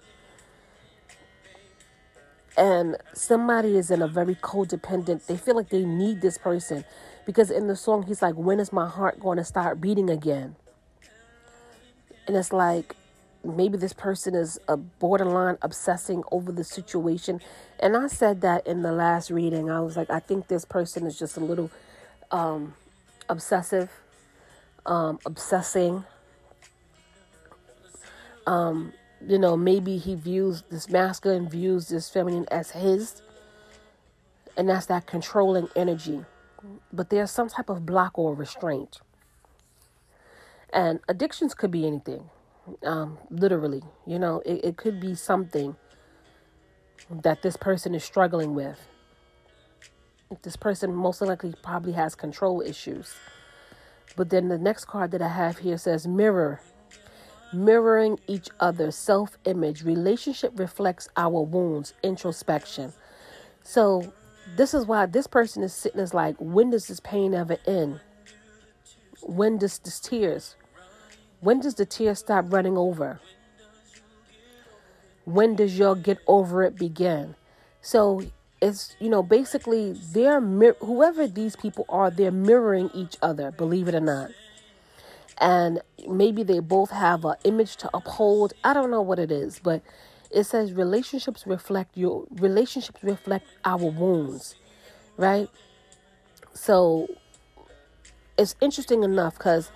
and 2.56 2.96
somebody 3.14 3.76
is 3.76 3.90
in 3.90 4.02
a 4.02 4.08
very 4.08 4.34
codependent 4.36 5.26
they 5.26 5.36
feel 5.36 5.56
like 5.56 5.70
they 5.70 5.84
need 5.84 6.20
this 6.20 6.38
person 6.38 6.84
because 7.24 7.50
in 7.50 7.66
the 7.66 7.76
song 7.76 8.02
he's 8.02 8.22
like 8.22 8.34
when 8.34 8.60
is 8.60 8.72
my 8.72 8.88
heart 8.88 9.18
going 9.20 9.38
to 9.38 9.44
start 9.44 9.80
beating 9.80 10.10
again? 10.10 10.56
And 12.26 12.36
it's 12.36 12.52
like 12.52 12.94
maybe 13.44 13.76
this 13.76 13.92
person 13.92 14.34
is 14.34 14.58
a 14.68 14.76
borderline 14.76 15.58
obsessing 15.62 16.22
over 16.30 16.52
the 16.52 16.64
situation. 16.64 17.40
And 17.80 17.96
i 17.96 18.06
said 18.06 18.40
that 18.42 18.66
in 18.66 18.82
the 18.82 18.92
last 18.92 19.30
reading. 19.30 19.70
I 19.70 19.80
was 19.80 19.96
like 19.96 20.10
i 20.10 20.20
think 20.20 20.48
this 20.48 20.64
person 20.64 21.06
is 21.06 21.18
just 21.18 21.36
a 21.36 21.40
little 21.40 21.70
um, 22.30 22.74
obsessive 23.28 23.90
um, 24.86 25.18
obsessing. 25.24 26.04
Um, 28.46 28.92
you 29.26 29.38
know, 29.38 29.56
maybe 29.56 29.98
he 29.98 30.14
views 30.14 30.64
this 30.70 30.88
masculine 30.88 31.48
views 31.48 31.88
this 31.88 32.08
feminine 32.08 32.46
as 32.50 32.72
his, 32.72 33.22
and 34.56 34.68
that's 34.68 34.86
that 34.86 35.06
controlling 35.06 35.68
energy. 35.76 36.24
But 36.92 37.10
there's 37.10 37.30
some 37.30 37.48
type 37.48 37.68
of 37.68 37.84
block 37.86 38.18
or 38.18 38.34
restraint. 38.34 39.00
And 40.72 41.00
addictions 41.08 41.54
could 41.54 41.70
be 41.70 41.86
anything, 41.86 42.30
um, 42.84 43.18
literally. 43.30 43.82
You 44.06 44.18
know, 44.18 44.42
it, 44.46 44.64
it 44.64 44.76
could 44.76 45.00
be 45.00 45.14
something 45.14 45.76
that 47.10 47.42
this 47.42 47.56
person 47.56 47.94
is 47.94 48.04
struggling 48.04 48.54
with. 48.54 48.78
This 50.42 50.56
person 50.56 50.94
most 50.94 51.20
likely 51.20 51.54
probably 51.62 51.92
has 51.92 52.14
control 52.14 52.62
issues. 52.62 53.14
But 54.16 54.30
then 54.30 54.48
the 54.48 54.58
next 54.58 54.86
card 54.86 55.10
that 55.10 55.22
I 55.22 55.28
have 55.28 55.58
here 55.58 55.76
says 55.78 56.06
mirror 56.06 56.60
mirroring 57.52 58.18
each 58.26 58.48
other's 58.60 58.96
self 58.96 59.36
image. 59.44 59.84
Relationship 59.84 60.58
reflects 60.58 61.08
our 61.16 61.42
wounds, 61.42 61.94
introspection. 62.02 62.92
So, 63.62 64.12
this 64.56 64.74
is 64.74 64.86
why 64.86 65.06
this 65.06 65.26
person 65.26 65.62
is 65.62 65.72
sitting 65.72 66.00
is 66.00 66.14
like, 66.14 66.36
when 66.38 66.70
does 66.70 66.88
this 66.88 67.00
pain 67.00 67.34
ever 67.34 67.58
end? 67.66 68.00
When 69.22 69.58
does 69.58 69.78
this 69.78 70.00
tears? 70.00 70.56
When 71.40 71.60
does 71.60 71.74
the 71.74 71.86
tears 71.86 72.18
stop 72.20 72.52
running 72.52 72.76
over? 72.76 73.20
When 75.24 75.54
does 75.54 75.78
your 75.78 75.94
get 75.94 76.18
over 76.26 76.64
it 76.64 76.76
begin? 76.76 77.36
So 77.80 78.22
it's 78.60 78.94
you 79.00 79.08
know 79.08 79.22
basically 79.22 79.92
they're 79.92 80.40
whoever 80.40 81.26
these 81.26 81.56
people 81.56 81.84
are, 81.88 82.10
they're 82.10 82.32
mirroring 82.32 82.90
each 82.94 83.16
other. 83.22 83.50
Believe 83.52 83.88
it 83.88 83.94
or 83.94 84.00
not 84.00 84.30
and 85.42 85.82
maybe 86.08 86.44
they 86.44 86.60
both 86.60 86.90
have 86.90 87.24
an 87.24 87.34
image 87.42 87.76
to 87.78 87.90
uphold. 87.92 88.54
I 88.62 88.72
don't 88.72 88.90
know 88.90 89.02
what 89.02 89.18
it 89.18 89.32
is, 89.32 89.58
but 89.58 89.82
it 90.30 90.44
says 90.44 90.72
relationships 90.72 91.46
reflect 91.46 91.96
your 91.96 92.24
relationships 92.30 93.02
reflect 93.02 93.46
our 93.64 93.84
wounds, 93.84 94.54
right? 95.16 95.50
So 96.54 97.08
it's 98.38 98.54
interesting 98.60 99.02
enough 99.02 99.36
because 99.36 99.72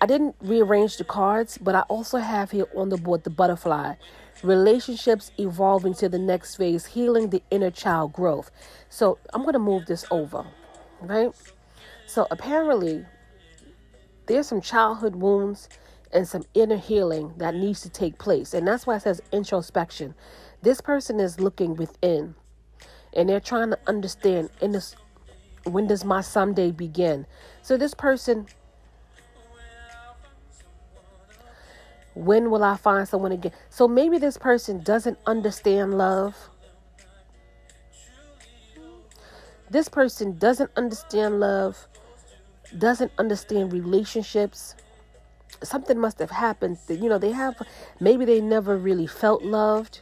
I 0.00 0.06
didn't 0.06 0.34
rearrange 0.40 0.96
the 0.96 1.04
cards, 1.04 1.58
but 1.58 1.74
I 1.74 1.80
also 1.82 2.18
have 2.18 2.50
here 2.50 2.66
on 2.74 2.88
the 2.88 2.96
board 2.96 3.24
the 3.24 3.30
butterfly. 3.30 3.94
Relationships 4.42 5.30
evolving 5.38 5.94
to 5.94 6.08
the 6.08 6.18
next 6.18 6.56
phase, 6.56 6.86
healing 6.86 7.30
the 7.30 7.42
inner 7.50 7.70
child 7.70 8.14
growth. 8.14 8.50
So 8.88 9.18
I'm 9.32 9.42
going 9.42 9.52
to 9.52 9.58
move 9.58 9.86
this 9.86 10.04
over, 10.10 10.44
right? 11.00 11.30
So 12.06 12.26
apparently, 12.30 13.04
there's 14.26 14.48
some 14.48 14.60
childhood 14.60 15.16
wounds 15.16 15.68
and 16.12 16.26
some 16.26 16.44
inner 16.54 16.76
healing 16.76 17.34
that 17.38 17.54
needs 17.54 17.80
to 17.82 17.88
take 17.88 18.18
place. 18.18 18.54
And 18.54 18.66
that's 18.66 18.86
why 18.86 18.96
it 18.96 19.02
says 19.02 19.20
introspection. 19.32 20.14
This 20.62 20.80
person 20.80 21.20
is 21.20 21.40
looking 21.40 21.74
within 21.76 22.34
and 23.12 23.28
they're 23.28 23.40
trying 23.40 23.70
to 23.70 23.78
understand 23.86 24.50
in 24.60 24.72
this 24.72 24.96
when 25.64 25.86
does 25.86 26.04
my 26.04 26.20
someday 26.20 26.70
begin? 26.70 27.26
So 27.62 27.76
this 27.76 27.94
person 27.94 28.46
when 32.14 32.50
will 32.50 32.62
I 32.62 32.76
find 32.76 33.08
someone 33.08 33.32
again? 33.32 33.52
So 33.70 33.88
maybe 33.88 34.18
this 34.18 34.38
person 34.38 34.82
doesn't 34.82 35.18
understand 35.26 35.98
love. 35.98 36.48
This 39.68 39.88
person 39.88 40.38
doesn't 40.38 40.70
understand 40.76 41.40
love, 41.40 41.88
doesn't 42.78 43.12
understand 43.18 43.72
relationships. 43.72 44.74
Something 45.62 45.98
must 45.98 46.18
have 46.18 46.30
happened 46.30 46.78
that, 46.86 46.96
you 46.96 47.08
know, 47.08 47.18
they 47.18 47.32
have, 47.32 47.60
maybe 48.00 48.24
they 48.24 48.40
never 48.40 48.76
really 48.76 49.06
felt 49.06 49.42
loved. 49.42 50.00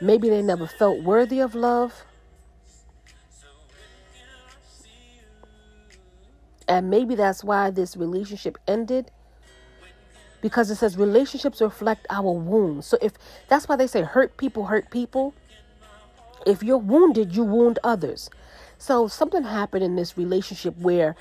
Maybe 0.00 0.28
they 0.28 0.42
never 0.42 0.66
felt 0.66 1.02
worthy 1.02 1.40
of 1.40 1.54
love. 1.54 2.04
And 6.68 6.88
maybe 6.88 7.16
that's 7.16 7.42
why 7.42 7.70
this 7.70 7.96
relationship 7.96 8.56
ended. 8.68 9.10
Because 10.40 10.70
it 10.70 10.76
says 10.76 10.96
relationships 10.96 11.60
reflect 11.60 12.06
our 12.08 12.32
wounds. 12.32 12.86
So 12.86 12.96
if 13.02 13.12
that's 13.48 13.68
why 13.68 13.76
they 13.76 13.86
say 13.86 14.02
hurt 14.02 14.36
people 14.36 14.66
hurt 14.66 14.90
people. 14.90 15.34
If 16.46 16.62
you're 16.62 16.78
wounded, 16.78 17.34
you 17.36 17.42
wound 17.42 17.78
others. 17.84 18.30
So 18.78 19.08
something 19.08 19.42
happened 19.42 19.84
in 19.84 19.96
this 19.96 20.16
relationship 20.16 20.74
where 20.78 21.16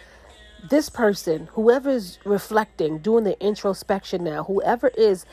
this 0.68 0.90
person, 0.90 1.48
whoever 1.54 1.90
is 1.90 2.20
reflecting, 2.26 3.00
doing 3.00 3.24
the 3.24 3.40
introspection 3.44 4.24
now, 4.24 4.44
whoever 4.44 4.90
is 4.90 5.26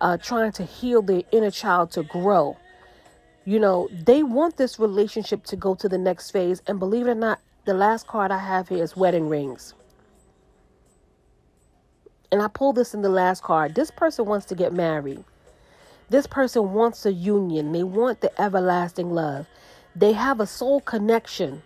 uh, 0.00 0.16
trying 0.16 0.52
to 0.52 0.64
heal 0.64 1.02
their 1.02 1.22
inner 1.32 1.50
child 1.50 1.90
to 1.92 2.02
grow, 2.02 2.56
you 3.44 3.58
know, 3.60 3.88
they 3.92 4.22
want 4.22 4.56
this 4.56 4.78
relationship 4.78 5.44
to 5.44 5.56
go 5.56 5.74
to 5.74 5.88
the 5.88 5.98
next 5.98 6.30
phase. 6.30 6.62
And 6.66 6.78
believe 6.78 7.06
it 7.06 7.10
or 7.10 7.14
not, 7.14 7.40
the 7.64 7.74
last 7.74 8.06
card 8.06 8.30
I 8.30 8.38
have 8.38 8.68
here 8.68 8.82
is 8.82 8.96
wedding 8.96 9.28
rings. 9.28 9.74
And 12.32 12.42
I 12.42 12.48
pulled 12.48 12.76
this 12.76 12.94
in 12.94 13.02
the 13.02 13.08
last 13.08 13.42
card. 13.42 13.74
This 13.74 13.90
person 13.90 14.26
wants 14.26 14.46
to 14.46 14.54
get 14.54 14.72
married. 14.72 15.24
This 16.08 16.26
person 16.26 16.72
wants 16.72 17.06
a 17.06 17.12
union. 17.12 17.72
They 17.72 17.82
want 17.82 18.20
the 18.20 18.40
everlasting 18.40 19.10
love. 19.10 19.46
They 19.94 20.12
have 20.12 20.40
a 20.40 20.46
soul 20.46 20.80
connection. 20.80 21.62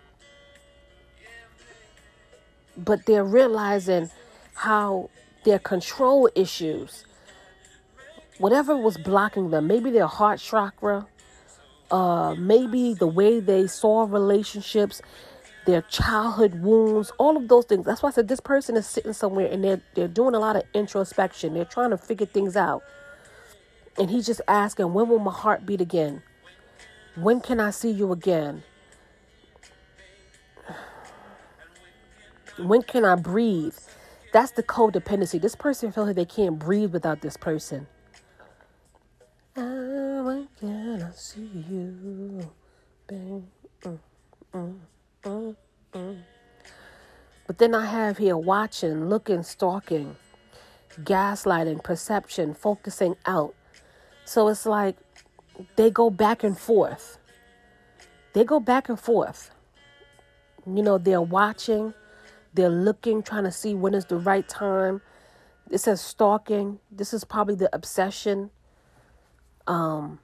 But 2.83 3.05
they're 3.05 3.23
realizing 3.23 4.09
how 4.55 5.09
their 5.43 5.59
control 5.59 6.29
issues, 6.35 7.05
whatever 8.37 8.75
was 8.75 8.97
blocking 8.97 9.49
them, 9.51 9.67
maybe 9.67 9.91
their 9.91 10.07
heart 10.07 10.39
chakra, 10.39 11.07
uh, 11.91 12.35
maybe 12.37 12.93
the 12.93 13.07
way 13.07 13.39
they 13.39 13.67
saw 13.67 14.03
relationships, 14.03 15.01
their 15.65 15.81
childhood 15.83 16.61
wounds, 16.61 17.11
all 17.17 17.37
of 17.37 17.47
those 17.47 17.65
things. 17.65 17.85
That's 17.85 18.01
why 18.01 18.09
I 18.09 18.11
said 18.11 18.27
this 18.27 18.39
person 18.39 18.75
is 18.75 18.87
sitting 18.87 19.13
somewhere 19.13 19.47
and 19.51 19.63
they're 19.63 19.81
they're 19.93 20.07
doing 20.07 20.35
a 20.35 20.39
lot 20.39 20.55
of 20.55 20.63
introspection. 20.73 21.53
They're 21.53 21.65
trying 21.65 21.91
to 21.91 21.97
figure 21.97 22.25
things 22.25 22.55
out. 22.55 22.83
And 23.97 24.09
he's 24.09 24.25
just 24.25 24.41
asking, 24.47 24.93
when 24.93 25.09
will 25.09 25.19
my 25.19 25.33
heart 25.33 25.65
beat 25.65 25.81
again? 25.81 26.23
When 27.15 27.41
can 27.41 27.59
I 27.59 27.71
see 27.71 27.91
you 27.91 28.11
again? 28.13 28.63
When 32.59 32.81
can 32.81 33.05
I 33.05 33.15
breathe? 33.15 33.77
That's 34.33 34.51
the 34.51 34.63
codependency. 34.63 35.41
This 35.41 35.55
person 35.55 35.91
feels 35.91 36.07
like 36.07 36.15
they 36.15 36.25
can't 36.25 36.59
breathe 36.59 36.93
without 36.93 37.21
this 37.21 37.37
person. 37.37 37.87
Ah, 39.57 40.21
when 40.23 40.47
can 40.59 41.01
I 41.01 41.11
see 41.11 41.49
you? 41.69 42.51
Mm. 43.09 43.43
Mm, 44.53 45.55
mm. 45.93 46.23
But 47.47 47.57
then 47.57 47.73
I 47.73 47.85
have 47.85 48.17
here 48.17 48.37
watching, 48.37 49.09
looking, 49.09 49.43
stalking, 49.43 50.15
gaslighting, 51.01 51.83
perception, 51.83 52.53
focusing 52.53 53.15
out. 53.25 53.55
So 54.25 54.47
it's 54.49 54.65
like 54.65 54.97
they 55.75 55.89
go 55.89 56.09
back 56.09 56.43
and 56.43 56.57
forth. 56.57 57.17
They 58.33 58.43
go 58.43 58.59
back 58.59 58.89
and 58.89 58.99
forth. 58.99 59.51
You 60.67 60.83
know, 60.83 60.97
they're 60.97 61.21
watching, 61.21 61.93
they're 62.53 62.69
looking, 62.69 63.23
trying 63.23 63.43
to 63.43 63.51
see 63.51 63.75
when 63.75 63.93
is 63.93 64.05
the 64.05 64.17
right 64.17 64.47
time. 64.47 65.01
It 65.69 65.79
says 65.79 66.01
stalking. 66.01 66.79
This 66.91 67.13
is 67.13 67.23
probably 67.23 67.55
the 67.55 67.69
obsession. 67.73 68.49
Um, 69.67 70.19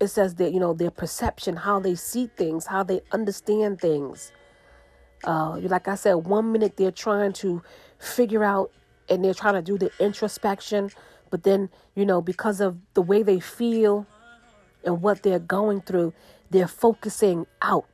it 0.00 0.08
says 0.08 0.34
that 0.36 0.52
you 0.52 0.60
know 0.60 0.74
their 0.74 0.90
perception 0.90 1.56
how 1.56 1.80
they 1.80 1.94
see 1.94 2.28
things 2.36 2.66
how 2.66 2.82
they 2.82 3.00
understand 3.12 3.80
things 3.80 4.32
uh, 5.24 5.56
like 5.58 5.88
i 5.88 5.94
said 5.94 6.14
one 6.14 6.52
minute 6.52 6.76
they're 6.76 6.90
trying 6.90 7.32
to 7.32 7.62
figure 7.98 8.44
out 8.44 8.70
and 9.08 9.24
they're 9.24 9.34
trying 9.34 9.54
to 9.54 9.62
do 9.62 9.78
the 9.78 9.90
introspection 9.98 10.90
but 11.30 11.42
then 11.44 11.70
you 11.94 12.04
know 12.04 12.20
because 12.20 12.60
of 12.60 12.76
the 12.94 13.02
way 13.02 13.22
they 13.22 13.40
feel 13.40 14.06
and 14.84 15.00
what 15.02 15.22
they're 15.22 15.38
going 15.38 15.80
through 15.80 16.12
they're 16.50 16.68
focusing 16.68 17.46
out 17.62 17.86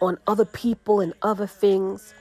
on 0.00 0.18
other 0.26 0.44
people 0.44 1.00
and 1.00 1.12
other 1.22 1.46
things 1.46 2.14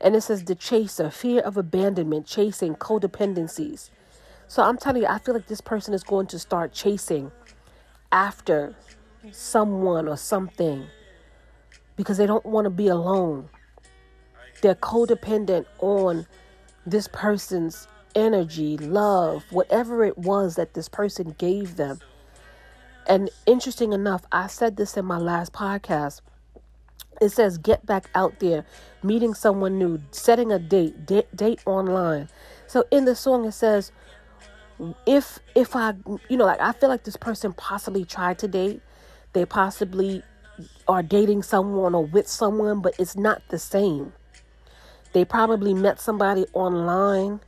and 0.00 0.16
it 0.16 0.22
says 0.22 0.44
the 0.44 0.54
chaser 0.54 1.10
fear 1.10 1.40
of 1.40 1.56
abandonment 1.56 2.26
chasing 2.26 2.74
codependencies 2.74 3.90
so 4.48 4.62
i'm 4.62 4.76
telling 4.76 5.02
you 5.02 5.08
i 5.08 5.18
feel 5.18 5.34
like 5.34 5.46
this 5.46 5.60
person 5.60 5.94
is 5.94 6.02
going 6.02 6.26
to 6.26 6.38
start 6.38 6.72
chasing 6.72 7.30
after 8.12 8.74
someone 9.32 10.08
or 10.08 10.16
something 10.16 10.86
because 11.96 12.16
they 12.16 12.26
don't 12.26 12.46
want 12.46 12.64
to 12.64 12.70
be 12.70 12.88
alone. 12.88 13.48
They're 14.62 14.74
codependent 14.74 15.66
on 15.80 16.26
this 16.86 17.08
person's 17.12 17.86
energy, 18.14 18.76
love, 18.78 19.44
whatever 19.50 20.04
it 20.04 20.18
was 20.18 20.56
that 20.56 20.74
this 20.74 20.88
person 20.88 21.34
gave 21.38 21.76
them. 21.76 22.00
And 23.06 23.30
interesting 23.46 23.92
enough, 23.92 24.22
I 24.32 24.46
said 24.46 24.76
this 24.76 24.96
in 24.96 25.04
my 25.04 25.18
last 25.18 25.52
podcast. 25.52 26.20
It 27.20 27.30
says, 27.30 27.58
get 27.58 27.84
back 27.84 28.08
out 28.14 28.40
there, 28.40 28.64
meeting 29.02 29.34
someone 29.34 29.78
new, 29.78 30.00
setting 30.10 30.52
a 30.52 30.58
date, 30.58 31.06
date, 31.06 31.34
date 31.36 31.60
online. 31.66 32.28
So 32.66 32.84
in 32.90 33.04
the 33.04 33.14
song, 33.14 33.44
it 33.44 33.52
says, 33.52 33.92
if 35.06 35.38
if 35.54 35.76
I 35.76 35.94
you 36.28 36.36
know 36.36 36.46
like 36.46 36.60
I 36.60 36.72
feel 36.72 36.88
like 36.88 37.04
this 37.04 37.16
person 37.16 37.52
possibly 37.52 38.04
tried 38.04 38.38
to 38.38 38.48
date, 38.48 38.80
they 39.32 39.44
possibly 39.44 40.22
are 40.88 41.02
dating 41.02 41.42
someone 41.42 41.94
or 41.94 42.04
with 42.04 42.28
someone, 42.28 42.80
but 42.80 42.94
it's 42.98 43.16
not 43.16 43.42
the 43.48 43.58
same. 43.58 44.12
They 45.12 45.24
probably 45.24 45.74
met 45.74 46.00
somebody 46.00 46.46
online. 46.52 47.40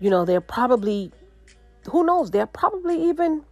You 0.00 0.10
know, 0.10 0.24
they're 0.24 0.40
probably 0.40 1.12
who 1.90 2.04
knows, 2.04 2.30
they're 2.30 2.46
probably 2.46 3.08
even 3.08 3.44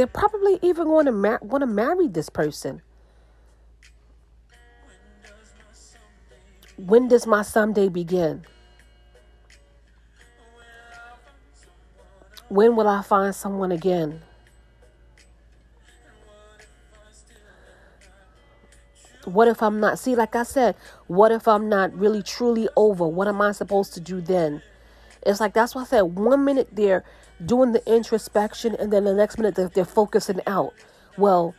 they're 0.00 0.06
probably 0.06 0.58
even 0.62 0.86
going 0.86 1.04
to 1.04 1.12
want 1.42 1.60
to 1.60 1.66
marry 1.66 2.08
this 2.08 2.30
person. 2.30 2.80
When 6.78 7.06
does 7.06 7.26
my 7.26 7.42
someday 7.42 7.90
begin? 7.90 8.46
When 12.48 12.76
will 12.76 12.88
I 12.88 13.02
find 13.02 13.34
someone 13.34 13.72
again? 13.72 14.22
What 19.26 19.48
if 19.48 19.62
I'm 19.62 19.80
not? 19.80 19.98
See, 19.98 20.16
like 20.16 20.34
I 20.34 20.44
said, 20.44 20.76
what 21.08 21.30
if 21.30 21.46
I'm 21.46 21.68
not 21.68 21.94
really 21.94 22.22
truly 22.22 22.70
over? 22.74 23.06
What 23.06 23.28
am 23.28 23.42
I 23.42 23.52
supposed 23.52 23.92
to 23.92 24.00
do 24.00 24.22
then? 24.22 24.62
It's 25.26 25.40
like 25.40 25.52
that's 25.52 25.74
why 25.74 25.82
I 25.82 25.84
said 25.84 26.00
one 26.00 26.42
minute 26.46 26.68
they're 26.72 27.04
doing 27.46 27.72
the 27.72 27.82
introspection 27.92 28.74
and 28.76 28.92
then 28.92 29.04
the 29.04 29.14
next 29.14 29.38
minute 29.38 29.54
they're, 29.54 29.68
they're 29.68 29.84
focusing 29.84 30.40
out. 30.46 30.74
Well, 31.16 31.54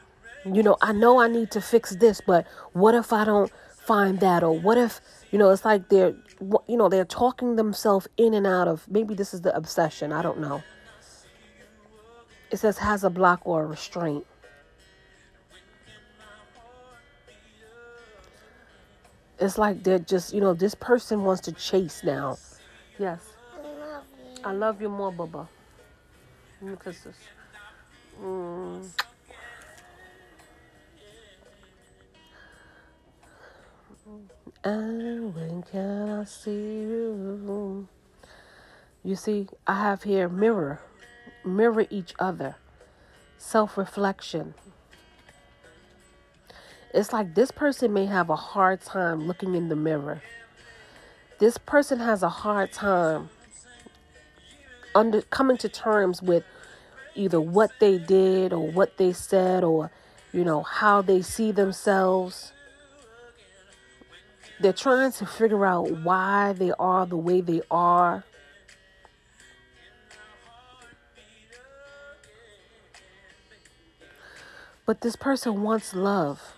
you 0.46 0.64
know, 0.64 0.78
I 0.82 0.92
know 0.94 1.20
I 1.20 1.28
need 1.28 1.52
to 1.52 1.62
fix 1.62 1.96
this, 1.96 2.22
but 2.26 2.48
what 2.74 2.96
if 2.96 3.14
I 3.14 3.26
don't 3.26 3.52
find 3.70 4.20
that? 4.20 4.44
Or 4.44 4.58
what 4.58 4.78
if, 4.78 5.02
you 5.32 5.38
know, 5.38 5.50
it's 5.50 5.66
like 5.66 5.90
they're, 5.90 6.16
you 6.68 6.78
know, 6.78 6.90
they're 6.90 7.06
talking 7.06 7.56
themselves 7.56 8.08
in 8.18 8.34
and 8.34 8.48
out 8.48 8.68
of 8.68 8.88
maybe 8.90 9.14
this 9.14 9.34
is 9.34 9.42
the 9.42 9.56
obsession. 9.56 10.12
I 10.12 10.22
don't 10.22 10.40
know. 10.40 10.64
It 12.52 12.58
says 12.58 12.78
has 12.80 13.04
a 13.04 13.10
block 13.10 13.42
or 13.46 13.64
a 13.64 13.66
restraint. 13.66 14.26
It's 19.40 19.58
like 19.58 19.84
they're 19.84 20.00
just, 20.00 20.34
you 20.34 20.42
know, 20.42 20.54
this 20.54 20.76
person 20.76 21.24
wants 21.24 21.42
to 21.42 21.52
chase 21.52 22.04
now. 22.04 22.38
Yes. 23.00 23.22
I 23.56 23.68
love 23.68 24.04
you. 24.14 24.44
I 24.44 24.52
love 24.52 24.82
you 24.82 24.90
more, 24.90 25.12
Bubba. 25.12 25.48
Kiss 26.62 27.00
this. 27.02 27.16
Mm. 28.22 28.88
And 34.64 35.36
when 35.36 35.64
can 35.64 36.20
I 36.20 36.24
see 36.26 36.52
you? 36.52 37.88
You 39.04 39.16
see, 39.16 39.48
I 39.66 39.82
have 39.82 40.04
here 40.04 40.30
mirror, 40.30 40.80
mirror 41.44 41.88
each 41.90 42.14
other, 42.20 42.58
self 43.40 43.76
reflection. 43.76 44.54
It's 46.94 47.12
like 47.12 47.34
this 47.34 47.50
person 47.50 47.92
may 47.92 48.06
have 48.06 48.30
a 48.30 48.36
hard 48.36 48.82
time 48.82 49.26
looking 49.26 49.56
in 49.56 49.70
the 49.70 49.76
mirror. 49.76 50.22
This 51.40 51.58
person 51.58 51.98
has 52.00 52.22
a 52.22 52.30
hard 52.30 52.72
time 52.72 53.30
under 54.96 55.22
coming 55.22 55.58
to 55.58 55.70
terms 55.70 56.22
with 56.22 56.44
either 57.16 57.42
what 57.42 57.72
they 57.80 57.98
did 57.98 58.54
or 58.54 58.72
what 58.72 58.98
they 58.98 59.14
said 59.14 59.64
or 59.64 59.92
you 60.34 60.44
know 60.44 60.64
how 60.64 61.02
they 61.02 61.22
see 61.22 61.52
themselves. 61.52 62.54
They're 64.60 64.74
trying 64.74 65.12
to 65.14 65.26
figure 65.26 65.66
out 65.66 66.04
why 66.04 66.54
they 66.54 66.72
are 66.78 67.06
the 67.06 67.18
way 67.18 67.42
they 67.42 67.62
are. 67.72 68.24
But 74.86 75.02
this 75.02 75.16
person 75.16 75.64
wants 75.64 75.94
love. 75.94 76.54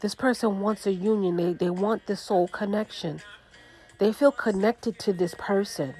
This 0.00 0.14
person 0.14 0.60
wants 0.60 0.86
a 0.86 0.92
union. 0.92 1.36
They, 1.36 1.52
they 1.52 1.70
want 1.70 2.06
this 2.06 2.20
soul 2.20 2.48
connection. 2.48 3.20
They 3.98 4.12
feel 4.12 4.32
connected 4.32 4.98
to 5.00 5.12
this 5.12 5.34
person 5.38 5.94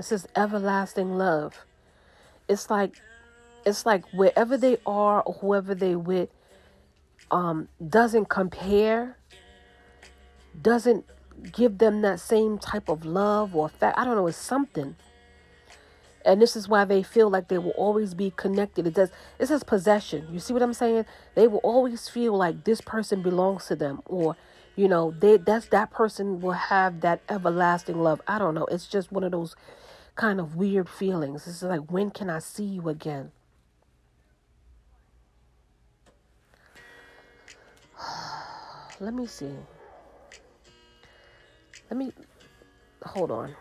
this 0.00 0.12
is 0.12 0.26
everlasting 0.34 1.18
love. 1.18 1.66
It's 2.48 2.70
like 2.70 3.02
it's 3.66 3.84
like 3.84 4.02
wherever 4.14 4.56
they 4.56 4.78
are 4.86 5.20
or 5.20 5.34
whoever 5.34 5.74
they 5.74 5.94
with 5.94 6.30
um 7.30 7.68
doesn't 7.86 8.30
compare 8.30 9.18
doesn't 10.62 11.04
give 11.52 11.76
them 11.76 12.00
that 12.00 12.18
same 12.18 12.56
type 12.56 12.88
of 12.88 13.04
love 13.04 13.54
or 13.54 13.68
fact 13.68 13.98
I 13.98 14.06
don't 14.06 14.16
know 14.16 14.26
it's 14.26 14.38
something. 14.38 14.96
And 16.24 16.40
this 16.40 16.56
is 16.56 16.66
why 16.66 16.86
they 16.86 17.02
feel 17.02 17.28
like 17.28 17.48
they 17.48 17.58
will 17.58 17.72
always 17.72 18.14
be 18.14 18.32
connected. 18.34 18.86
It 18.86 18.94
does 18.94 19.10
it 19.38 19.48
says 19.48 19.62
possession. 19.62 20.28
You 20.32 20.38
see 20.38 20.54
what 20.54 20.62
I'm 20.62 20.72
saying? 20.72 21.04
They 21.34 21.46
will 21.46 21.58
always 21.58 22.08
feel 22.08 22.34
like 22.34 22.64
this 22.64 22.80
person 22.80 23.20
belongs 23.20 23.66
to 23.66 23.76
them 23.76 24.00
or 24.06 24.34
you 24.76 24.88
know 24.88 25.12
they 25.20 25.36
that's 25.36 25.66
that 25.66 25.90
person 25.90 26.40
will 26.40 26.52
have 26.52 27.02
that 27.02 27.20
everlasting 27.28 28.00
love. 28.00 28.22
I 28.26 28.38
don't 28.38 28.54
know. 28.54 28.64
It's 28.64 28.86
just 28.86 29.12
one 29.12 29.24
of 29.24 29.32
those 29.32 29.54
kind 30.14 30.40
of 30.40 30.56
weird 30.56 30.88
feelings. 30.88 31.46
It's 31.46 31.62
like, 31.62 31.90
when 31.90 32.10
can 32.10 32.30
I 32.30 32.38
see 32.38 32.64
you 32.64 32.88
again? 32.88 33.32
Let 39.00 39.14
me 39.14 39.26
see. 39.26 39.54
Let 41.90 41.96
me 41.96 42.12
hold 43.02 43.30
on. 43.30 43.54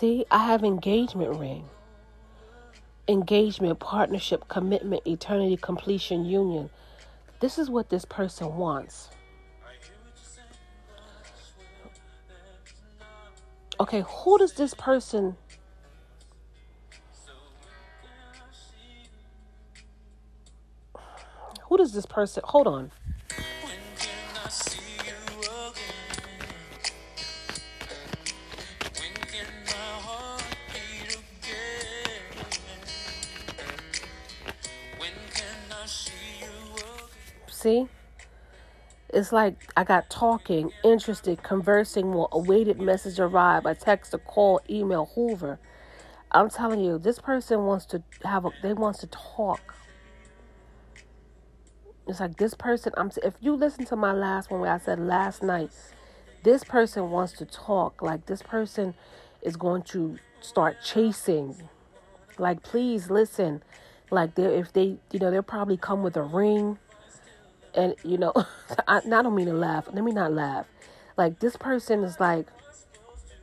See, 0.00 0.24
I 0.30 0.46
have 0.46 0.64
engagement 0.64 1.36
ring. 1.38 1.68
Engagement, 3.06 3.78
partnership, 3.80 4.48
commitment, 4.48 5.06
eternity, 5.06 5.58
completion, 5.58 6.24
union. 6.24 6.70
This 7.40 7.58
is 7.58 7.68
what 7.68 7.90
this 7.90 8.06
person 8.06 8.56
wants. 8.56 9.10
Okay, 13.78 14.02
who 14.08 14.38
does 14.38 14.54
this 14.54 14.72
person 14.72 15.36
Who 21.68 21.76
does 21.76 21.92
this 21.92 22.06
person 22.06 22.42
hold 22.46 22.66
on? 22.66 22.90
It's 39.20 39.32
like 39.32 39.70
I 39.76 39.84
got 39.84 40.08
talking, 40.08 40.72
interested, 40.82 41.42
conversing 41.42 42.10
more, 42.10 42.30
awaited 42.32 42.80
message 42.80 43.20
arrive, 43.20 43.66
a 43.66 43.74
text, 43.74 44.14
a 44.14 44.18
call, 44.18 44.62
email, 44.70 45.10
Hoover. 45.14 45.58
I'm 46.32 46.48
telling 46.48 46.80
you, 46.80 46.96
this 46.96 47.18
person 47.18 47.66
wants 47.66 47.84
to 47.86 48.02
have 48.24 48.46
a 48.46 48.50
they 48.62 48.72
wants 48.72 49.00
to 49.00 49.08
talk. 49.08 49.74
It's 52.08 52.18
like 52.18 52.38
this 52.38 52.54
person 52.54 52.94
I'm 52.96 53.10
if 53.22 53.34
you 53.40 53.52
listen 53.56 53.84
to 53.86 53.96
my 53.96 54.12
last 54.12 54.50
one 54.50 54.62
where 54.62 54.72
I 54.72 54.78
said 54.78 54.98
last 54.98 55.42
night, 55.42 55.72
this 56.42 56.64
person 56.64 57.10
wants 57.10 57.34
to 57.34 57.44
talk. 57.44 58.00
Like 58.00 58.24
this 58.24 58.40
person 58.40 58.94
is 59.42 59.54
going 59.54 59.82
to 59.92 60.16
start 60.40 60.78
chasing. 60.82 61.68
Like 62.38 62.62
please 62.62 63.10
listen. 63.10 63.62
Like 64.10 64.34
they 64.34 64.44
if 64.44 64.72
they 64.72 64.96
you 65.12 65.18
know, 65.18 65.30
they'll 65.30 65.42
probably 65.42 65.76
come 65.76 66.02
with 66.02 66.16
a 66.16 66.22
ring 66.22 66.78
and 67.74 67.94
you 68.04 68.18
know, 68.18 68.32
I, 68.88 68.98
I 68.98 69.00
don't 69.00 69.34
mean 69.34 69.46
to 69.46 69.54
laugh. 69.54 69.88
Let 69.92 70.04
me 70.04 70.12
not 70.12 70.32
laugh. 70.32 70.66
Like 71.16 71.40
this 71.40 71.56
person 71.56 72.04
is 72.04 72.18
like, 72.20 72.46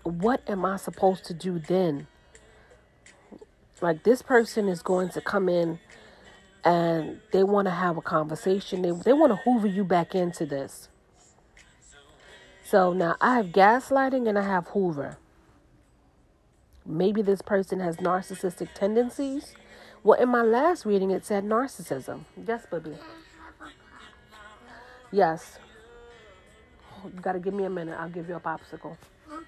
what 0.04 0.42
am 0.48 0.66
I 0.66 0.78
supposed 0.78 1.26
to 1.26 1.34
do 1.34 1.60
then? 1.60 2.08
Like 3.82 4.04
this 4.04 4.22
person 4.22 4.68
is 4.68 4.82
going 4.82 5.10
to 5.10 5.22
come 5.22 5.50
in 5.50 5.80
and 6.64 7.20
they 7.32 7.44
want 7.44 7.68
to 7.68 7.72
have 7.72 7.98
a 7.98 8.02
conversation. 8.02 8.82
They 8.82 8.92
they 8.92 9.14
want 9.14 9.32
to 9.32 9.38
hoover 9.38 9.68
you 9.68 9.84
back 9.84 10.16
into 10.16 10.46
this. 10.46 10.90
So 12.64 12.92
now 12.92 13.16
I 13.22 13.36
have 13.38 13.48
gaslighting 13.48 14.28
and 14.28 14.38
I 14.38 14.44
have 14.44 14.68
hoover. 14.68 15.18
Maybe 16.86 17.22
this 17.22 17.42
person 17.42 17.80
has 17.80 17.98
narcissistic 17.98 18.74
tendencies. 18.74 19.54
Well, 20.04 20.20
in 20.20 20.30
my 20.30 20.42
last 20.42 20.86
reading, 20.86 21.12
it 21.12 21.26
said 21.26 21.44
narcissism. 21.44 22.26
Yes, 22.48 22.66
baby. 22.70 22.96
Yes. 25.12 25.60
You 27.04 27.22
gotta 27.22 27.40
give 27.40 27.54
me 27.54 27.64
a 27.64 27.70
minute. 27.70 27.98
I'll 28.00 28.10
give 28.10 28.28
you 28.28 28.36
a 28.36 28.40
popsicle. 28.40 28.98
Okay. 29.32 29.44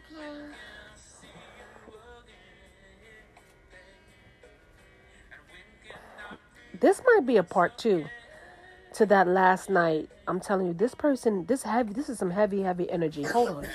This 6.79 7.01
might 7.05 7.25
be 7.25 7.37
a 7.37 7.43
part 7.43 7.77
two 7.77 8.05
to 8.93 9.05
that 9.07 9.27
last 9.27 9.69
night. 9.69 10.09
I'm 10.27 10.39
telling 10.39 10.67
you, 10.67 10.73
this 10.73 10.95
person, 10.95 11.45
this 11.45 11.63
heavy, 11.63 11.93
this 11.93 12.07
is 12.07 12.17
some 12.17 12.31
heavy, 12.31 12.61
heavy 12.61 12.89
energy. 12.89 13.23
Hold 13.23 13.49
on. 13.49 13.67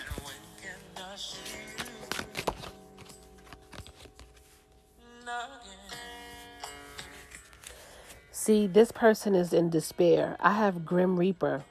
See, 8.30 8.66
this 8.66 8.92
person 8.92 9.34
is 9.34 9.52
in 9.52 9.70
despair. 9.70 10.36
I 10.40 10.52
have 10.52 10.84
Grim 10.84 11.18
Reaper. 11.18 11.64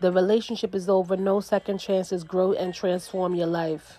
The 0.00 0.10
relationship 0.12 0.74
is 0.74 0.88
over. 0.88 1.16
No 1.16 1.40
second 1.40 1.78
chances. 1.78 2.24
Grow 2.24 2.52
and 2.52 2.74
transform 2.74 3.34
your 3.34 3.46
life. 3.46 3.98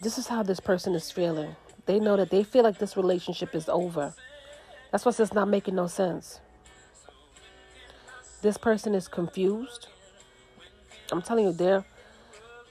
This 0.00 0.18
is 0.18 0.28
how 0.28 0.42
this 0.42 0.60
person 0.60 0.94
is 0.94 1.10
feeling. 1.10 1.56
They 1.86 1.98
know 1.98 2.16
that 2.16 2.30
they 2.30 2.44
feel 2.44 2.62
like 2.62 2.78
this 2.78 2.96
relationship 2.96 3.54
is 3.54 3.68
over. 3.68 4.14
That's 4.90 5.04
why 5.04 5.12
it's 5.18 5.32
not 5.32 5.48
making 5.48 5.74
no 5.74 5.86
sense. 5.86 6.40
This 8.42 8.56
person 8.56 8.94
is 8.94 9.08
confused. 9.08 9.88
I'm 11.10 11.22
telling 11.22 11.44
you, 11.46 11.52
they're 11.52 11.84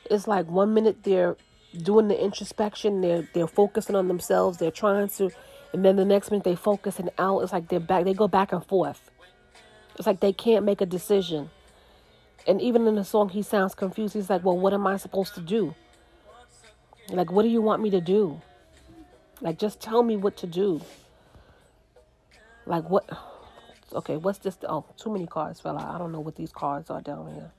it's 0.10 0.28
like 0.28 0.48
one 0.48 0.74
minute 0.74 1.04
they're 1.04 1.38
doing 1.84 2.08
the 2.08 2.22
introspection, 2.22 3.02
they're 3.02 3.28
they're 3.34 3.48
focusing 3.48 3.96
on 3.96 4.08
themselves, 4.08 4.58
they're 4.58 4.72
trying 4.72 5.08
to 5.10 5.32
and 5.74 5.86
then 5.86 5.96
the 5.96 6.06
next 6.06 6.32
minute 6.32 6.44
they 6.44 6.56
focusing 6.56 7.10
out. 7.18 7.40
It's 7.40 7.54
like 7.54 7.68
they're 7.68 7.80
back 7.80 8.04
they 8.06 8.14
go 8.14 8.28
back 8.28 8.52
and 8.52 8.66
forth. 8.66 9.11
It's 10.02 10.08
like 10.08 10.20
they 10.20 10.34
can't 10.34 10.66
make 10.66 10.82
a 10.82 10.88
decision. 10.88 11.52
And 12.48 12.60
even 12.60 12.88
in 12.88 12.96
the 12.96 13.04
song, 13.04 13.30
he 13.30 13.44
sounds 13.44 13.76
confused. 13.76 14.16
He's 14.16 14.32
like, 14.32 14.44
Well, 14.44 14.58
what 14.58 14.74
am 14.74 14.88
I 14.88 14.98
supposed 14.98 15.36
to 15.36 15.42
do? 15.42 15.76
Like, 17.10 17.32
what 17.32 17.44
do 17.44 17.50
you 17.50 17.62
want 17.62 17.84
me 17.84 17.92
to 17.92 18.02
do? 18.02 18.42
Like, 19.42 19.60
just 19.60 19.80
tell 19.80 20.02
me 20.02 20.18
what 20.18 20.38
to 20.38 20.48
do. 20.48 20.82
Like, 22.66 22.90
what? 22.90 23.08
Okay, 23.94 24.18
what's 24.18 24.40
this? 24.40 24.58
Oh, 24.68 24.86
too 24.98 25.12
many 25.12 25.28
cards 25.28 25.60
fell 25.60 25.78
out. 25.78 25.94
I 25.94 26.00
don't 26.00 26.12
know 26.12 26.20
what 26.20 26.36
these 26.36 26.52
cards 26.52 26.90
are 26.90 27.02
down 27.02 27.32
here. 27.36 27.52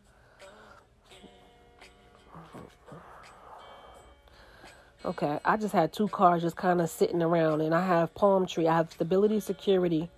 Okay, 5.05 5.39
I 5.45 5.57
just 5.57 5.73
had 5.73 5.93
two 5.93 6.09
cards 6.09 6.43
just 6.43 6.57
kind 6.57 6.81
of 6.81 6.91
sitting 6.91 7.23
around, 7.23 7.61
and 7.61 7.73
I 7.73 7.87
have 7.87 8.13
palm 8.17 8.47
tree. 8.49 8.67
I 8.67 8.77
have 8.79 8.91
stability, 8.91 9.39
security, 9.39 10.11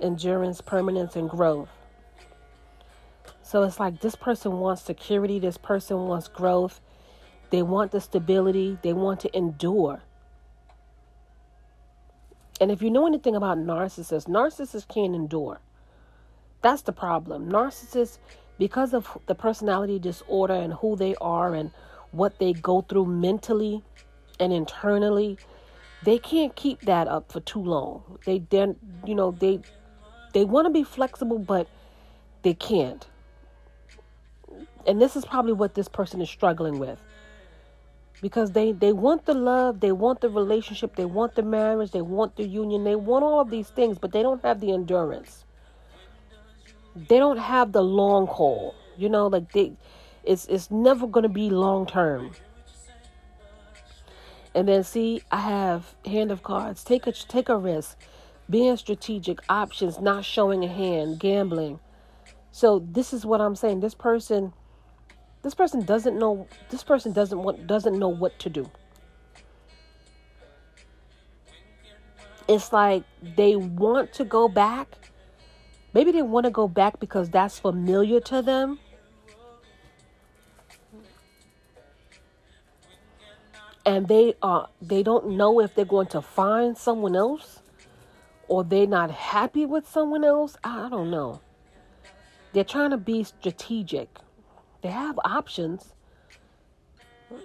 endurance, 0.00 0.60
permanence, 0.60 1.16
and 1.16 1.28
growth. 1.28 1.68
So 3.42 3.62
it's 3.62 3.78
like 3.78 4.00
this 4.00 4.14
person 4.14 4.58
wants 4.58 4.82
security, 4.82 5.38
this 5.38 5.58
person 5.58 6.08
wants 6.08 6.28
growth, 6.28 6.80
they 7.50 7.62
want 7.62 7.92
the 7.92 8.00
stability, 8.00 8.78
they 8.82 8.92
want 8.92 9.20
to 9.20 9.36
endure. 9.36 10.02
And 12.60 12.70
if 12.70 12.82
you 12.82 12.90
know 12.90 13.06
anything 13.06 13.36
about 13.36 13.58
narcissists, 13.58 14.28
narcissists 14.28 14.88
can't 14.88 15.14
endure. 15.14 15.60
That's 16.62 16.82
the 16.82 16.92
problem. 16.92 17.50
Narcissists, 17.50 18.18
because 18.58 18.94
of 18.94 19.18
the 19.26 19.34
personality 19.34 19.98
disorder 19.98 20.54
and 20.54 20.72
who 20.72 20.96
they 20.96 21.14
are 21.20 21.54
and 21.54 21.70
what 22.12 22.38
they 22.38 22.52
go 22.52 22.80
through 22.80 23.06
mentally 23.06 23.82
and 24.40 24.52
internally, 24.52 25.36
they 26.04 26.18
can't 26.18 26.54
keep 26.54 26.80
that 26.82 27.08
up 27.08 27.30
for 27.30 27.40
too 27.40 27.62
long. 27.62 28.18
They 28.24 28.38
then, 28.50 28.76
you 29.04 29.14
know, 29.14 29.32
they 29.32 29.60
they 30.34 30.44
want 30.44 30.66
to 30.66 30.70
be 30.70 30.82
flexible, 30.82 31.38
but 31.38 31.68
they 32.42 32.52
can't. 32.52 33.06
And 34.86 35.00
this 35.00 35.16
is 35.16 35.24
probably 35.24 35.54
what 35.54 35.74
this 35.74 35.88
person 35.88 36.20
is 36.20 36.28
struggling 36.28 36.78
with. 36.78 37.00
Because 38.20 38.52
they, 38.52 38.72
they 38.72 38.92
want 38.92 39.26
the 39.26 39.34
love, 39.34 39.80
they 39.80 39.92
want 39.92 40.20
the 40.20 40.28
relationship, 40.28 40.96
they 40.96 41.04
want 41.04 41.34
the 41.34 41.42
marriage, 41.42 41.90
they 41.90 42.02
want 42.02 42.36
the 42.36 42.44
union, 42.44 42.84
they 42.84 42.96
want 42.96 43.24
all 43.24 43.40
of 43.40 43.50
these 43.50 43.68
things, 43.68 43.98
but 43.98 44.12
they 44.12 44.22
don't 44.22 44.42
have 44.42 44.60
the 44.60 44.72
endurance. 44.72 45.44
They 46.96 47.18
don't 47.18 47.38
have 47.38 47.72
the 47.72 47.82
long 47.82 48.26
haul. 48.26 48.74
You 48.96 49.08
know, 49.08 49.26
like 49.26 49.52
they 49.52 49.72
it's 50.22 50.46
it's 50.46 50.70
never 50.70 51.06
gonna 51.06 51.28
be 51.28 51.50
long 51.50 51.86
term. 51.86 52.32
And 54.54 54.68
then 54.68 54.84
see, 54.84 55.22
I 55.32 55.40
have 55.40 55.94
hand 56.06 56.30
of 56.30 56.42
cards. 56.42 56.84
Take 56.84 57.06
a 57.06 57.12
take 57.12 57.48
a 57.48 57.56
risk, 57.56 57.98
being 58.48 58.76
strategic, 58.76 59.40
options, 59.48 60.00
not 60.00 60.24
showing 60.24 60.64
a 60.64 60.68
hand, 60.68 61.18
gambling. 61.18 61.80
So 62.50 62.78
this 62.90 63.12
is 63.12 63.26
what 63.26 63.40
I'm 63.40 63.56
saying. 63.56 63.80
This 63.80 63.94
person, 63.94 64.52
this 65.42 65.54
person 65.54 65.84
doesn't 65.84 66.18
know. 66.18 66.46
This 66.70 66.84
person 66.84 67.12
doesn't 67.12 67.42
want 67.42 67.66
doesn't 67.66 67.98
know 67.98 68.08
what 68.08 68.38
to 68.40 68.50
do. 68.50 68.70
It's 72.46 72.72
like 72.72 73.04
they 73.36 73.56
want 73.56 74.12
to 74.14 74.24
go 74.24 74.48
back. 74.48 74.88
Maybe 75.92 76.12
they 76.12 76.22
want 76.22 76.44
to 76.44 76.50
go 76.50 76.68
back 76.68 77.00
because 77.00 77.30
that's 77.30 77.58
familiar 77.58 78.20
to 78.20 78.42
them. 78.42 78.78
and 83.86 84.08
they 84.08 84.34
are 84.42 84.68
they 84.80 85.02
don't 85.02 85.36
know 85.36 85.60
if 85.60 85.74
they're 85.74 85.84
going 85.84 86.06
to 86.06 86.22
find 86.22 86.76
someone 86.76 87.14
else 87.14 87.60
or 88.48 88.64
they're 88.64 88.86
not 88.86 89.10
happy 89.10 89.66
with 89.66 89.88
someone 89.88 90.24
else 90.24 90.56
i 90.64 90.88
don't 90.88 91.10
know. 91.10 91.40
They're 92.52 92.62
trying 92.62 92.90
to 92.90 92.96
be 92.96 93.24
strategic. 93.24 94.08
They 94.82 94.90
have 94.90 95.18
options 95.24 95.94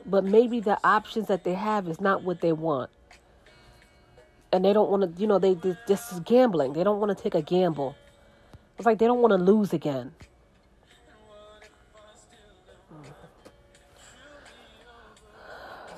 but 0.05 0.23
maybe 0.23 0.59
the 0.59 0.77
options 0.83 1.27
that 1.27 1.43
they 1.43 1.53
have 1.53 1.87
is 1.87 1.99
not 2.01 2.23
what 2.23 2.41
they 2.41 2.51
want. 2.51 2.89
And 4.51 4.65
they 4.65 4.73
don't 4.73 4.89
want 4.89 5.15
to 5.15 5.21
you 5.21 5.27
know 5.27 5.39
they 5.39 5.53
this 5.87 6.11
is 6.11 6.19
gambling. 6.21 6.73
They 6.73 6.83
don't 6.83 6.99
want 6.99 7.15
to 7.15 7.23
take 7.23 7.35
a 7.35 7.41
gamble. 7.41 7.95
It's 8.77 8.85
like 8.85 8.97
they 8.97 9.05
don't 9.05 9.21
want 9.21 9.31
to 9.31 9.37
lose 9.37 9.73
again. 9.73 10.13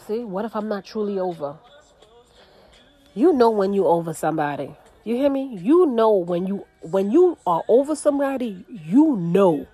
See, 0.07 0.19
what 0.19 0.45
if 0.45 0.55
I'm 0.55 0.67
not 0.67 0.83
truly 0.83 1.19
over? 1.19 1.57
You 3.13 3.33
know 3.33 3.49
when 3.49 3.73
you 3.73 3.85
over 3.85 4.13
somebody. 4.13 4.75
You 5.03 5.15
hear 5.15 5.29
me? 5.29 5.57
You 5.57 5.87
know 5.87 6.15
when 6.15 6.45
you 6.45 6.65
when 6.81 7.11
you 7.11 7.37
are 7.47 7.63
over 7.67 7.95
somebody, 7.95 8.65
you 8.69 9.15
know. 9.15 9.65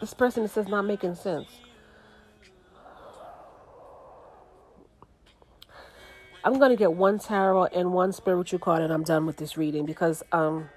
This 0.00 0.12
person 0.14 0.44
is 0.44 0.54
just 0.54 0.68
not 0.68 0.82
making 0.82 1.14
sense. 1.14 1.48
I'm 6.44 6.58
gonna 6.58 6.76
get 6.76 6.92
one 6.92 7.18
tarot 7.18 7.66
and 7.66 7.92
one 7.92 8.12
spiritual 8.12 8.58
card, 8.58 8.82
and 8.82 8.92
I'm 8.92 9.04
done 9.04 9.26
with 9.26 9.36
this 9.36 9.56
reading 9.56 9.86
because 9.86 10.22
um 10.32 10.68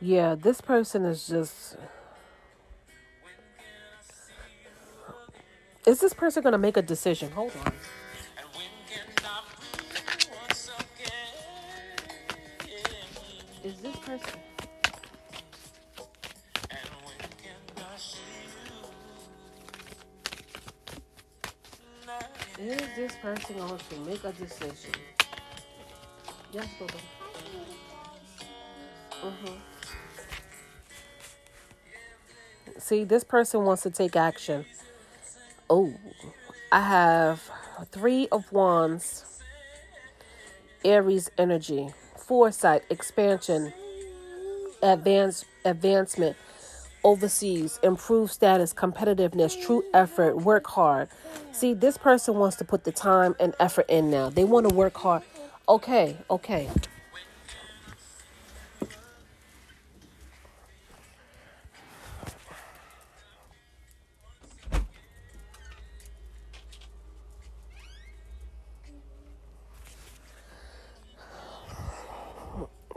yeah, 0.00 0.36
this 0.36 0.60
person 0.60 1.04
is 1.04 1.26
just. 1.26 1.76
Is 5.88 6.00
this 6.00 6.12
person 6.12 6.42
going 6.42 6.52
to 6.52 6.58
make 6.58 6.76
a 6.76 6.82
decision? 6.82 7.30
Hold 7.30 7.50
on. 7.64 7.72
Is 13.64 13.74
this 13.80 13.96
person. 13.96 14.40
Is 22.60 22.82
this 22.94 23.12
person 23.22 23.56
going 23.56 23.78
to 23.78 23.96
make 24.00 24.24
a 24.24 24.32
decision? 24.32 24.92
Yes, 26.52 26.66
Bubba. 26.78 27.00
Mm-hmm. 29.22 29.54
See, 32.78 33.04
this 33.04 33.24
person 33.24 33.64
wants 33.64 33.84
to 33.84 33.90
take 33.90 34.16
action. 34.16 34.66
Oh, 35.70 35.92
I 36.72 36.80
have 36.80 37.50
three 37.92 38.26
of 38.32 38.50
wands, 38.50 39.42
Aries 40.82 41.30
energy, 41.36 41.90
foresight, 42.16 42.84
expansion, 42.88 43.74
advance, 44.82 45.44
advancement, 45.66 46.36
overseas, 47.04 47.78
improved 47.82 48.32
status, 48.32 48.72
competitiveness, 48.72 49.60
true 49.62 49.84
effort, 49.92 50.38
work 50.38 50.66
hard. 50.66 51.10
See, 51.52 51.74
this 51.74 51.98
person 51.98 52.36
wants 52.36 52.56
to 52.56 52.64
put 52.64 52.84
the 52.84 52.92
time 52.92 53.36
and 53.38 53.54
effort 53.60 53.86
in 53.90 54.10
now. 54.10 54.30
They 54.30 54.44
want 54.44 54.68
to 54.70 54.74
work 54.74 54.96
hard. 54.96 55.22
Okay, 55.68 56.16
okay. 56.30 56.70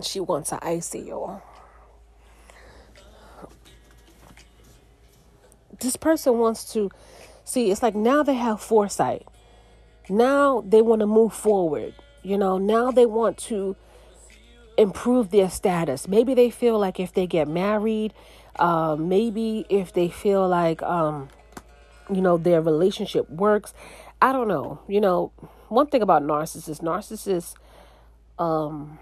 She 0.02 0.20
wants 0.20 0.52
an 0.52 0.60
ICU. 0.60 1.42
This 5.80 5.96
person 5.96 6.38
wants 6.38 6.72
to 6.74 6.92
see, 7.44 7.72
it's 7.72 7.82
like 7.82 7.96
now 7.96 8.24
they 8.24 8.36
have 8.36 8.62
foresight. 8.62 9.28
Now 10.10 10.64
they 10.68 10.82
want 10.82 11.00
to 11.00 11.08
move 11.08 11.34
forward. 11.34 11.94
You 12.24 12.38
know, 12.38 12.58
now 12.58 12.92
they 12.92 13.06
want 13.06 13.38
to 13.50 13.76
improve 14.78 15.32
their 15.32 15.50
status. 15.50 16.08
Maybe 16.08 16.34
they 16.34 16.50
feel 16.50 16.78
like 16.78 17.00
if 17.00 17.13
they 17.13 17.28
get 17.28 17.48
married, 17.48 18.13
uh, 18.58 18.96
maybe 19.00 19.65
if 19.69 19.94
they 19.94 20.10
feel 20.10 20.48
like, 20.48 20.84
um, 20.84 21.30
you 22.10 22.21
know, 22.21 22.38
their 22.38 22.62
relationship 22.62 23.30
works. 23.30 23.73
I 24.21 24.32
don't 24.34 24.48
know. 24.48 24.80
You 24.88 25.02
know, 25.02 25.32
one 25.69 25.88
thing 25.88 26.02
about 26.02 26.23
narcissists, 26.23 26.82
narcissists, 26.82 27.56
um, 28.38 29.00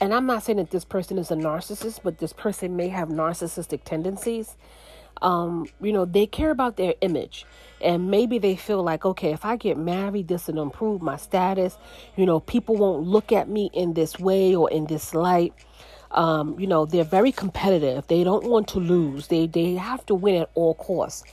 and 0.00 0.12
I'm 0.12 0.26
not 0.26 0.42
saying 0.42 0.58
that 0.58 0.70
this 0.70 0.84
person 0.84 1.18
is 1.18 1.30
a 1.30 1.36
narcissist, 1.36 2.00
but 2.02 2.18
this 2.18 2.32
person 2.32 2.76
may 2.76 2.88
have 2.88 3.08
narcissistic 3.08 3.84
tendencies. 3.84 4.56
Um, 5.22 5.66
you 5.80 5.92
know, 5.92 6.04
they 6.04 6.26
care 6.26 6.50
about 6.50 6.76
their 6.76 6.94
image. 7.00 7.46
And 7.80 8.10
maybe 8.10 8.38
they 8.38 8.56
feel 8.56 8.82
like, 8.82 9.04
okay, 9.04 9.32
if 9.32 9.44
I 9.44 9.56
get 9.56 9.78
married, 9.78 10.28
this 10.28 10.46
will 10.46 10.62
improve 10.62 11.00
my 11.00 11.16
status. 11.16 11.78
You 12.16 12.26
know, 12.26 12.40
people 12.40 12.76
won't 12.76 13.06
look 13.06 13.32
at 13.32 13.48
me 13.48 13.70
in 13.72 13.94
this 13.94 14.18
way 14.18 14.54
or 14.54 14.70
in 14.70 14.86
this 14.86 15.14
light. 15.14 15.54
Um, 16.10 16.58
you 16.58 16.66
know, 16.66 16.84
they're 16.86 17.04
very 17.04 17.32
competitive. 17.32 18.06
They 18.08 18.24
don't 18.24 18.44
want 18.44 18.68
to 18.68 18.78
lose. 18.78 19.28
They 19.28 19.46
they 19.46 19.74
have 19.74 20.04
to 20.06 20.14
win 20.14 20.36
at 20.42 20.50
all 20.54 20.74
costs. 20.74 21.24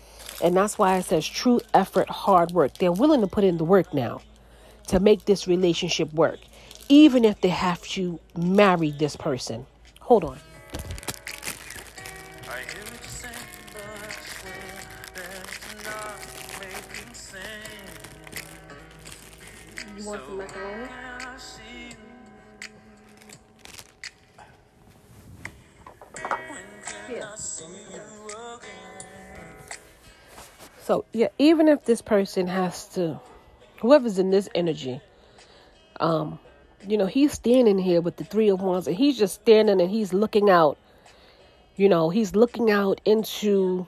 And 0.42 0.56
that's 0.56 0.78
why 0.78 0.98
it 0.98 1.04
says 1.04 1.28
true 1.28 1.62
effort, 1.74 2.10
hard 2.10 2.52
work. 2.52 2.78
They're 2.78 2.92
willing 2.92 3.22
to 3.22 3.28
put 3.28 3.44
in 3.44 3.58
the 3.58 3.64
work 3.64 3.94
now 3.94 4.22
to 4.88 5.00
make 5.00 5.26
this 5.26 5.48
relationship 5.48 6.12
work 6.14 6.40
even 6.90 7.26
if 7.26 7.42
they 7.42 7.50
have 7.50 7.82
to 7.90 8.20
marry 8.38 8.92
this 8.92 9.16
person. 9.16 9.66
Hold 10.02 10.24
on. 10.24 10.40
You 19.98 20.10
want 20.10 20.22
some 20.22 20.38
macaroni? 20.38 20.90
So, 30.82 31.06
yeah, 31.14 31.30
even 31.40 31.70
if 31.70 31.86
this 31.86 32.02
person 32.02 32.48
has 32.48 32.88
to, 32.90 33.20
whoever's 33.80 34.20
in 34.20 34.32
this 34.32 34.50
energy, 34.54 35.00
um, 36.02 36.40
you 36.88 36.98
know, 36.98 37.06
he's 37.06 37.34
standing 37.34 37.78
here 37.78 38.02
with 38.02 38.18
the 38.18 38.24
three 38.24 38.50
of 38.50 38.62
wands 38.62 38.88
and 38.88 38.96
he's 38.96 39.18
just 39.18 39.36
standing 39.36 39.82
and 39.82 39.90
he's 39.90 40.14
looking 40.14 40.50
out. 40.50 40.78
You 41.76 41.90
know, 41.90 42.10
he's 42.10 42.36
looking 42.36 42.70
out 42.70 43.02
into 43.06 43.88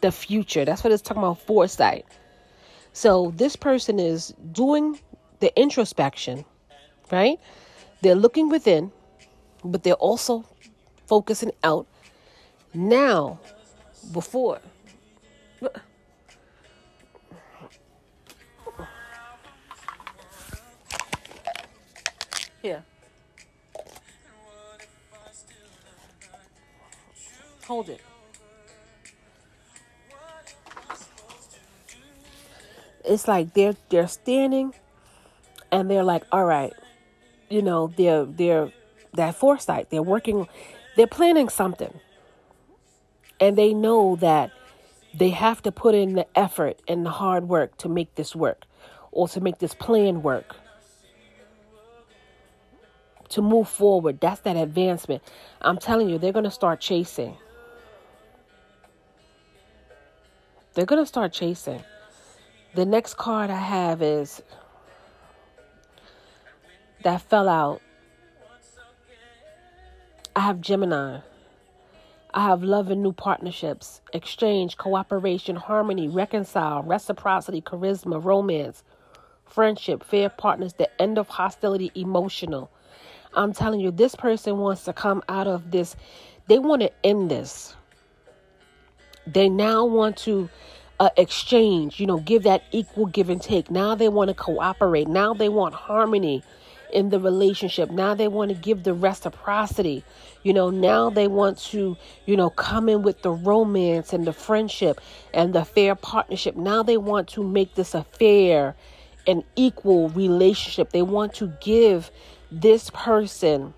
the 0.00 0.12
future. 0.12 0.64
That's 0.64 0.84
what 0.84 0.92
it's 0.92 1.02
talking 1.02 1.22
about 1.22 1.40
foresight. 1.40 2.06
So 2.92 3.32
this 3.36 3.56
person 3.56 3.98
is 3.98 4.34
doing 4.52 4.98
the 5.40 5.58
introspection, 5.58 6.44
right? 7.10 7.38
They're 8.02 8.14
looking 8.14 8.48
within, 8.48 8.92
but 9.64 9.82
they're 9.82 9.94
also 9.94 10.44
focusing 11.06 11.52
out. 11.64 11.86
Now, 12.72 13.40
before. 14.12 14.60
Here. 22.62 22.84
Hold 27.66 27.88
it. 27.88 28.00
It's 33.04 33.26
like 33.26 33.54
they're 33.54 33.76
they're 33.88 34.08
standing 34.08 34.74
and 35.72 35.90
they're 35.90 36.04
like, 36.04 36.24
all 36.30 36.44
right, 36.44 36.72
you 37.48 37.62
know, 37.62 37.92
they're 37.96 38.24
they're 38.24 38.72
that 39.14 39.34
foresight. 39.34 39.90
They're 39.90 40.02
working 40.02 40.46
they're 40.96 41.06
planning 41.06 41.48
something. 41.48 41.98
And 43.38 43.56
they 43.56 43.72
know 43.72 44.16
that 44.16 44.50
they 45.14 45.30
have 45.30 45.62
to 45.62 45.72
put 45.72 45.94
in 45.94 46.14
the 46.14 46.26
effort 46.36 46.80
and 46.86 47.06
the 47.06 47.10
hard 47.10 47.48
work 47.48 47.76
to 47.78 47.88
make 47.88 48.14
this 48.16 48.36
work 48.36 48.64
or 49.12 49.28
to 49.28 49.40
make 49.40 49.58
this 49.58 49.74
plan 49.74 50.22
work 50.22 50.56
to 53.30 53.42
move 53.42 53.68
forward. 53.68 54.20
That's 54.20 54.40
that 54.42 54.56
advancement. 54.56 55.22
I'm 55.60 55.78
telling 55.78 56.08
you, 56.08 56.18
they're 56.18 56.32
going 56.32 56.44
to 56.44 56.50
start 56.50 56.80
chasing. 56.80 57.36
They're 60.74 60.86
going 60.86 61.02
to 61.02 61.06
start 61.06 61.32
chasing. 61.32 61.82
The 62.74 62.84
next 62.84 63.16
card 63.16 63.50
I 63.50 63.58
have 63.58 64.02
is 64.02 64.42
that 67.02 67.22
fell 67.22 67.48
out. 67.48 67.80
I 70.36 70.40
have 70.40 70.60
Gemini. 70.60 71.20
I 72.32 72.44
have 72.44 72.62
love 72.62 72.90
and 72.90 73.02
new 73.02 73.12
partnerships, 73.12 74.00
exchange, 74.12 74.76
cooperation, 74.76 75.56
harmony, 75.56 76.06
reconcile, 76.06 76.84
reciprocity, 76.84 77.60
charisma, 77.60 78.24
romance, 78.24 78.84
friendship, 79.44 80.04
fair 80.04 80.28
partners, 80.28 80.74
the 80.74 80.88
end 81.02 81.18
of 81.18 81.26
hostility, 81.26 81.90
emotional. 81.96 82.70
I'm 83.34 83.52
telling 83.52 83.80
you, 83.80 83.90
this 83.90 84.14
person 84.14 84.58
wants 84.58 84.84
to 84.84 84.92
come 84.92 85.22
out 85.28 85.46
of 85.46 85.70
this. 85.70 85.96
They 86.48 86.58
want 86.58 86.82
to 86.82 86.90
end 87.04 87.30
this. 87.30 87.74
They 89.26 89.48
now 89.48 89.84
want 89.84 90.16
to 90.18 90.48
uh, 90.98 91.10
exchange, 91.16 92.00
you 92.00 92.06
know, 92.06 92.18
give 92.18 92.42
that 92.42 92.64
equal 92.72 93.06
give 93.06 93.30
and 93.30 93.40
take. 93.40 93.70
Now 93.70 93.94
they 93.94 94.08
want 94.08 94.28
to 94.28 94.34
cooperate. 94.34 95.08
Now 95.08 95.32
they 95.34 95.48
want 95.48 95.74
harmony 95.74 96.42
in 96.92 97.10
the 97.10 97.20
relationship. 97.20 97.90
Now 97.90 98.14
they 98.14 98.28
want 98.28 98.50
to 98.50 98.56
give 98.56 98.82
the 98.82 98.92
reciprocity. 98.94 100.04
You 100.42 100.52
know, 100.52 100.70
now 100.70 101.08
they 101.10 101.28
want 101.28 101.58
to, 101.70 101.96
you 102.26 102.36
know, 102.36 102.50
come 102.50 102.88
in 102.88 103.02
with 103.02 103.22
the 103.22 103.30
romance 103.30 104.12
and 104.12 104.26
the 104.26 104.32
friendship 104.32 105.00
and 105.32 105.54
the 105.54 105.64
fair 105.64 105.94
partnership. 105.94 106.56
Now 106.56 106.82
they 106.82 106.96
want 106.96 107.28
to 107.28 107.44
make 107.44 107.74
this 107.74 107.94
a 107.94 108.04
fair 108.04 108.74
and 109.26 109.44
equal 109.56 110.08
relationship. 110.10 110.90
They 110.90 111.02
want 111.02 111.34
to 111.34 111.52
give 111.60 112.10
this 112.50 112.90
person 112.90 113.74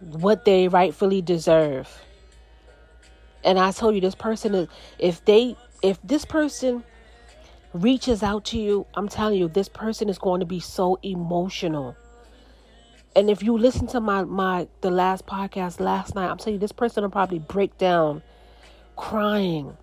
what 0.00 0.44
they 0.44 0.68
rightfully 0.68 1.22
deserve. 1.22 2.02
And 3.44 3.58
I 3.58 3.72
told 3.72 3.94
you 3.94 4.00
this 4.00 4.14
person 4.14 4.54
is 4.54 4.68
if 4.98 5.24
they 5.24 5.56
if 5.82 5.98
this 6.02 6.24
person 6.24 6.84
reaches 7.72 8.22
out 8.22 8.44
to 8.46 8.58
you, 8.58 8.86
I'm 8.94 9.08
telling 9.08 9.38
you 9.38 9.48
this 9.48 9.68
person 9.68 10.08
is 10.08 10.18
going 10.18 10.40
to 10.40 10.46
be 10.46 10.60
so 10.60 10.98
emotional. 11.02 11.96
And 13.16 13.28
if 13.30 13.42
you 13.42 13.56
listen 13.56 13.86
to 13.88 14.00
my 14.00 14.24
my 14.24 14.68
the 14.80 14.90
last 14.90 15.26
podcast 15.26 15.80
last 15.80 16.14
night, 16.14 16.30
I'm 16.30 16.38
telling 16.38 16.54
you 16.54 16.60
this 16.60 16.72
person 16.72 17.02
will 17.02 17.10
probably 17.10 17.38
break 17.38 17.76
down 17.78 18.22
crying 18.96 19.76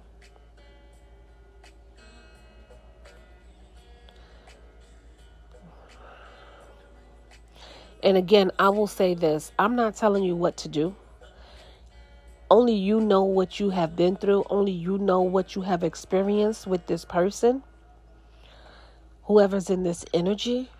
And 8.07 8.15
again, 8.15 8.51
I 8.57 8.69
will 8.69 8.87
say 8.87 9.15
this 9.15 9.51
I'm 9.59 9.75
not 9.75 9.97
telling 9.97 10.23
you 10.23 10.33
what 10.33 10.55
to 10.59 10.69
do. 10.69 10.95
Only 12.49 12.73
you 12.73 13.01
know 13.01 13.25
what 13.25 13.59
you 13.59 13.71
have 13.71 13.97
been 13.97 14.15
through, 14.15 14.45
only 14.49 14.71
you 14.71 14.97
know 14.97 15.23
what 15.23 15.57
you 15.57 15.63
have 15.63 15.83
experienced 15.83 16.67
with 16.67 16.85
this 16.85 17.03
person, 17.03 17.63
whoever's 19.23 19.69
in 19.69 19.83
this 19.83 20.05
energy. 20.13 20.71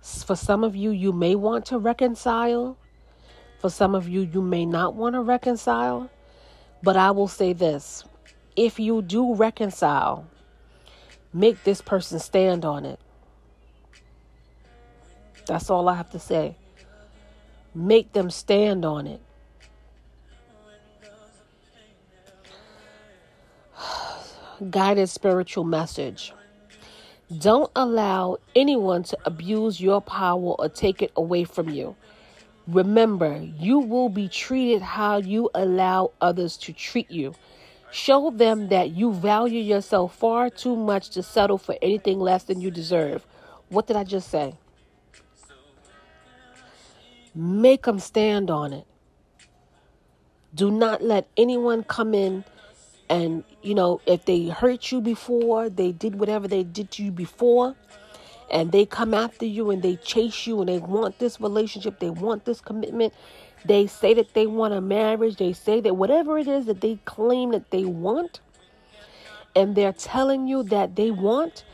For 0.00 0.36
some 0.36 0.62
of 0.62 0.76
you, 0.76 0.92
you 0.92 1.12
may 1.12 1.34
want 1.34 1.66
to 1.66 1.78
reconcile. 1.78 2.78
For 3.58 3.68
some 3.68 3.96
of 3.96 4.08
you, 4.08 4.20
you 4.20 4.40
may 4.40 4.64
not 4.64 4.94
want 4.94 5.16
to 5.16 5.20
reconcile. 5.20 6.08
But 6.84 6.96
I 6.96 7.10
will 7.10 7.26
say 7.26 7.54
this 7.54 8.04
if 8.54 8.78
you 8.78 9.02
do 9.02 9.34
reconcile, 9.34 10.28
make 11.32 11.64
this 11.64 11.82
person 11.82 12.20
stand 12.20 12.64
on 12.64 12.84
it. 12.86 13.00
That's 15.52 15.68
all 15.68 15.86
I 15.90 15.96
have 15.96 16.08
to 16.12 16.18
say. 16.18 16.56
Make 17.74 18.14
them 18.14 18.30
stand 18.30 18.86
on 18.86 19.06
it. 19.06 19.20
Guided 24.70 25.10
spiritual 25.10 25.64
message. 25.64 26.32
Don't 27.38 27.70
allow 27.76 28.38
anyone 28.56 29.02
to 29.02 29.18
abuse 29.26 29.78
your 29.78 30.00
power 30.00 30.54
or 30.58 30.70
take 30.70 31.02
it 31.02 31.12
away 31.16 31.44
from 31.44 31.68
you. 31.68 31.96
Remember, 32.66 33.46
you 33.58 33.78
will 33.78 34.08
be 34.08 34.28
treated 34.28 34.80
how 34.80 35.18
you 35.18 35.50
allow 35.54 36.12
others 36.22 36.56
to 36.56 36.72
treat 36.72 37.10
you. 37.10 37.34
Show 37.90 38.30
them 38.30 38.68
that 38.68 38.92
you 38.92 39.12
value 39.12 39.60
yourself 39.60 40.16
far 40.16 40.48
too 40.48 40.76
much 40.76 41.10
to 41.10 41.22
settle 41.22 41.58
for 41.58 41.76
anything 41.82 42.20
less 42.20 42.44
than 42.44 42.62
you 42.62 42.70
deserve. 42.70 43.26
What 43.68 43.86
did 43.86 43.96
I 43.96 44.04
just 44.04 44.30
say? 44.30 44.54
Make 47.34 47.84
them 47.84 47.98
stand 47.98 48.50
on 48.50 48.72
it. 48.72 48.86
Do 50.54 50.70
not 50.70 51.02
let 51.02 51.28
anyone 51.36 51.82
come 51.82 52.12
in 52.14 52.44
and, 53.08 53.44
you 53.62 53.74
know, 53.74 54.00
if 54.06 54.24
they 54.24 54.48
hurt 54.48 54.90
you 54.90 55.00
before, 55.00 55.68
they 55.68 55.92
did 55.92 56.18
whatever 56.18 56.48
they 56.48 56.62
did 56.62 56.90
to 56.92 57.02
you 57.02 57.10
before, 57.10 57.74
and 58.50 58.72
they 58.72 58.86
come 58.86 59.12
after 59.12 59.44
you 59.44 59.70
and 59.70 59.82
they 59.82 59.96
chase 59.96 60.46
you 60.46 60.60
and 60.60 60.68
they 60.68 60.78
want 60.78 61.18
this 61.18 61.40
relationship, 61.40 61.98
they 61.98 62.10
want 62.10 62.44
this 62.44 62.60
commitment, 62.60 63.12
they 63.64 63.86
say 63.86 64.14
that 64.14 64.34
they 64.34 64.46
want 64.46 64.74
a 64.74 64.80
marriage, 64.80 65.36
they 65.36 65.52
say 65.52 65.80
that 65.80 65.94
whatever 65.94 66.38
it 66.38 66.48
is 66.48 66.66
that 66.66 66.80
they 66.80 66.98
claim 67.04 67.52
that 67.52 67.70
they 67.70 67.84
want, 67.84 68.40
and 69.54 69.74
they're 69.74 69.92
telling 69.92 70.48
you 70.48 70.62
that 70.62 70.96
they 70.96 71.10
want, 71.10 71.64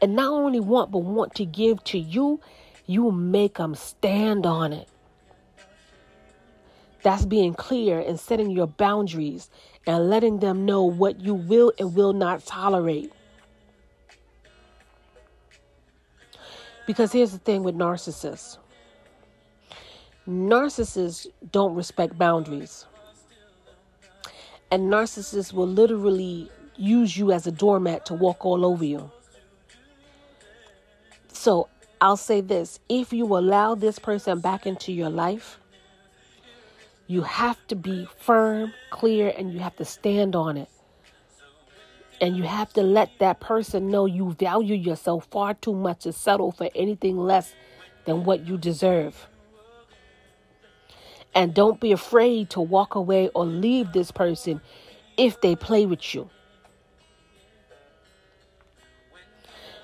and 0.00 0.14
not 0.14 0.32
only 0.32 0.60
want, 0.60 0.92
but 0.92 0.98
want 0.98 1.34
to 1.34 1.44
give 1.44 1.82
to 1.84 1.98
you, 1.98 2.40
you 2.86 3.10
make 3.10 3.56
them 3.56 3.74
stand 3.74 4.46
on 4.46 4.72
it. 4.72 4.88
That's 7.04 7.26
being 7.26 7.52
clear 7.52 8.00
and 8.00 8.18
setting 8.18 8.50
your 8.50 8.66
boundaries 8.66 9.50
and 9.86 10.08
letting 10.08 10.38
them 10.38 10.64
know 10.64 10.84
what 10.84 11.20
you 11.20 11.34
will 11.34 11.70
and 11.78 11.94
will 11.94 12.14
not 12.14 12.46
tolerate. 12.46 13.12
Because 16.86 17.12
here's 17.12 17.32
the 17.32 17.38
thing 17.38 17.62
with 17.62 17.76
narcissists 17.76 18.56
narcissists 20.26 21.26
don't 21.52 21.74
respect 21.74 22.16
boundaries. 22.16 22.86
And 24.70 24.90
narcissists 24.90 25.52
will 25.52 25.68
literally 25.68 26.50
use 26.76 27.18
you 27.18 27.32
as 27.32 27.46
a 27.46 27.52
doormat 27.52 28.06
to 28.06 28.14
walk 28.14 28.46
all 28.46 28.64
over 28.64 28.82
you. 28.82 29.10
So 31.34 31.68
I'll 32.00 32.16
say 32.16 32.40
this 32.40 32.80
if 32.88 33.12
you 33.12 33.26
allow 33.26 33.74
this 33.74 33.98
person 33.98 34.40
back 34.40 34.66
into 34.66 34.90
your 34.90 35.10
life, 35.10 35.58
you 37.06 37.22
have 37.22 37.58
to 37.68 37.76
be 37.76 38.08
firm, 38.18 38.72
clear, 38.90 39.32
and 39.36 39.52
you 39.52 39.60
have 39.60 39.76
to 39.76 39.84
stand 39.84 40.34
on 40.34 40.56
it. 40.56 40.68
And 42.20 42.36
you 42.36 42.44
have 42.44 42.72
to 42.74 42.82
let 42.82 43.10
that 43.18 43.40
person 43.40 43.88
know 43.88 44.06
you 44.06 44.32
value 44.32 44.76
yourself 44.76 45.26
far 45.30 45.54
too 45.54 45.74
much 45.74 46.00
to 46.00 46.12
settle 46.12 46.52
for 46.52 46.70
anything 46.74 47.18
less 47.18 47.54
than 48.06 48.24
what 48.24 48.46
you 48.46 48.56
deserve. 48.56 49.28
And 51.34 51.52
don't 51.52 51.80
be 51.80 51.92
afraid 51.92 52.50
to 52.50 52.60
walk 52.60 52.94
away 52.94 53.28
or 53.34 53.44
leave 53.44 53.92
this 53.92 54.10
person 54.10 54.60
if 55.16 55.40
they 55.40 55.56
play 55.56 55.84
with 55.84 56.14
you. 56.14 56.30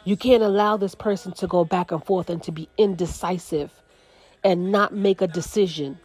You 0.05 0.17
can't 0.17 0.43
allow 0.43 0.77
this 0.77 0.95
person 0.95 1.33
to 1.33 1.47
go 1.47 1.65
back 1.65 1.91
and 1.91 2.03
forth 2.03 2.31
and 2.31 2.43
to 2.45 2.53
be 2.53 2.69
indecisive 2.79 3.71
and 4.43 4.73
not 4.73 4.95
make 4.95 5.21
a 5.21 5.27
decision 5.27 5.99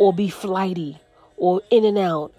or 0.00 0.14
be 0.14 0.30
flighty 0.30 0.98
or 1.36 1.60
in 1.70 1.84
and 1.84 1.98
out. 1.98 2.32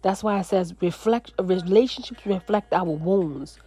That's 0.00 0.22
why 0.22 0.40
it 0.40 0.44
says 0.44 0.74
reflect 0.80 1.32
relationships 1.38 2.24
reflect 2.24 2.72
our 2.72 2.84
wounds. 2.84 3.58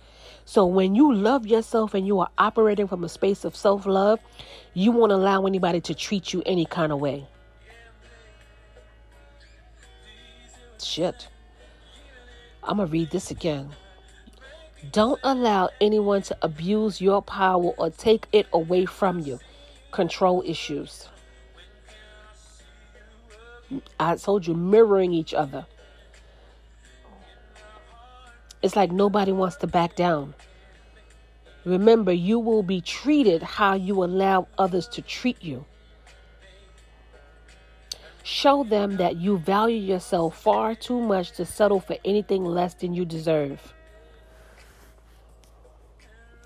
So 0.45 0.65
when 0.65 0.95
you 0.95 1.13
love 1.13 1.45
yourself 1.45 1.93
and 1.93 2.07
you 2.07 2.19
are 2.21 2.29
operating 2.39 2.87
from 2.87 3.03
a 3.03 3.09
space 3.09 3.45
of 3.45 3.55
self-love, 3.55 4.19
you 4.73 4.91
won't 4.91 5.11
allow 5.11 5.45
anybody 5.45 5.81
to 5.81 5.93
treat 5.93 6.33
you 6.33 6.41
any 6.47 6.65
kind 6.65 6.91
of 6.91 6.99
way. 6.99 7.27
Shit. 10.81 11.27
I'm 12.63 12.77
going 12.77 12.87
to 12.87 12.91
read 12.91 13.11
this 13.11 13.29
again. 13.29 13.69
Don't 14.91 15.19
allow 15.23 15.69
anyone 15.81 16.21
to 16.23 16.37
abuse 16.41 17.01
your 17.01 17.21
power 17.21 17.71
or 17.77 17.89
take 17.89 18.27
it 18.31 18.47
away 18.53 18.85
from 18.85 19.19
you. 19.19 19.39
Control 19.91 20.41
issues. 20.45 21.09
I 23.99 24.15
told 24.15 24.47
you, 24.47 24.53
mirroring 24.53 25.13
each 25.13 25.33
other. 25.33 25.65
It's 28.61 28.75
like 28.75 28.91
nobody 28.91 29.31
wants 29.31 29.57
to 29.57 29.67
back 29.67 29.95
down. 29.95 30.33
Remember, 31.65 32.11
you 32.11 32.39
will 32.39 32.63
be 32.63 32.79
treated 32.81 33.43
how 33.43 33.73
you 33.73 34.03
allow 34.03 34.47
others 34.57 34.87
to 34.89 35.01
treat 35.01 35.43
you. 35.43 35.65
Show 38.23 38.63
them 38.63 38.97
that 38.97 39.17
you 39.17 39.37
value 39.39 39.77
yourself 39.77 40.41
far 40.41 40.73
too 40.73 41.01
much 41.01 41.31
to 41.33 41.45
settle 41.45 41.79
for 41.79 41.97
anything 42.05 42.45
less 42.45 42.73
than 42.75 42.93
you 42.93 43.05
deserve. 43.05 43.73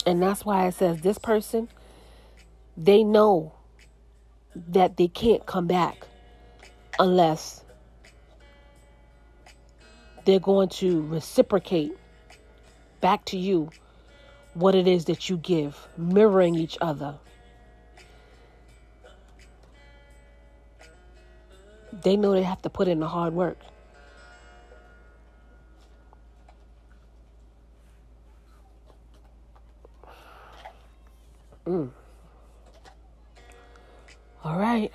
And 0.05 0.21
that's 0.21 0.45
why 0.45 0.67
it 0.67 0.73
says 0.73 1.01
this 1.01 1.17
person, 1.17 1.69
they 2.75 3.03
know 3.03 3.53
that 4.55 4.97
they 4.97 5.07
can't 5.07 5.45
come 5.45 5.67
back 5.67 6.05
unless 6.99 7.63
they're 10.25 10.39
going 10.39 10.69
to 10.69 11.01
reciprocate 11.07 11.97
back 13.01 13.25
to 13.25 13.37
you 13.37 13.69
what 14.53 14.75
it 14.75 14.87
is 14.87 15.05
that 15.05 15.29
you 15.29 15.37
give, 15.37 15.87
mirroring 15.97 16.55
each 16.55 16.77
other. 16.79 17.15
They 22.03 22.15
know 22.17 22.33
they 22.33 22.43
have 22.43 22.61
to 22.63 22.69
put 22.69 22.87
in 22.87 22.99
the 22.99 23.07
hard 23.07 23.33
work. 23.33 23.57
All 34.43 34.57
right. 34.57 34.91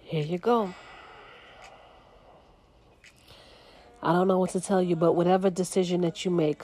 Here 0.00 0.24
you 0.24 0.38
go. 0.38 0.74
I 4.02 4.12
don't 4.12 4.26
know 4.28 4.38
what 4.38 4.50
to 4.50 4.60
tell 4.60 4.82
you, 4.82 4.96
but 4.96 5.12
whatever 5.12 5.50
decision 5.50 6.00
that 6.00 6.24
you 6.24 6.30
make, 6.30 6.62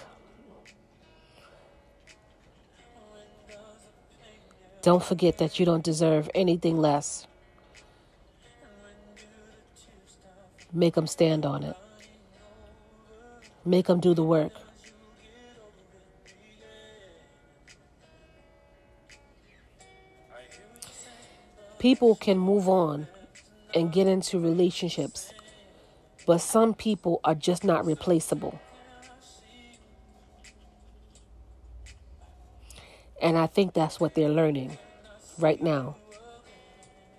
don't 4.80 5.03
forget 5.03 5.39
that 5.39 5.59
you 5.59 5.66
don't 5.66 5.85
deserve 5.85 6.28
anything 6.35 6.78
less. 6.78 7.26
Make 10.72 10.95
them 10.95 11.07
stand 11.07 11.45
on 11.45 11.62
it. 11.62 11.76
Make 13.64 13.87
them 13.87 14.01
do 14.01 14.14
the 14.14 14.24
work. 14.24 14.53
People 21.83 22.14
can 22.14 22.39
move 22.39 22.68
on 22.68 23.09
and 23.74 23.91
get 23.91 24.07
into 24.07 24.39
relationships, 24.39 25.33
but 26.28 26.39
some 26.39 26.74
people 26.74 27.20
are 27.24 27.35
just 27.35 27.64
not 27.64 27.85
replaceable. 27.85 28.61
And 33.20 33.37
I 33.37 33.49
think 33.49 33.74
that's 33.74 33.99
what 33.99 34.14
they're 34.14 34.28
learning 34.28 34.78
right 35.41 35.61
now 35.61 35.97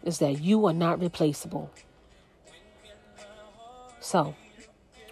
is 0.01 0.19
that 0.19 0.39
you 0.39 0.65
are 0.67 0.73
not 0.73 1.01
replaceable. 1.01 1.69
So, 3.99 4.33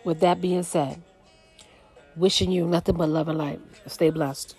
with 0.06 0.22
that 0.22 0.40
being 0.40 0.64
said, 0.64 1.04
Wishing 2.16 2.54
you 2.54 2.66
nothing 2.68 2.96
but 2.96 3.10
love 3.10 3.28
and 3.28 3.38
light. 3.38 3.60
Stay 3.86 4.12
blessed. 4.12 4.56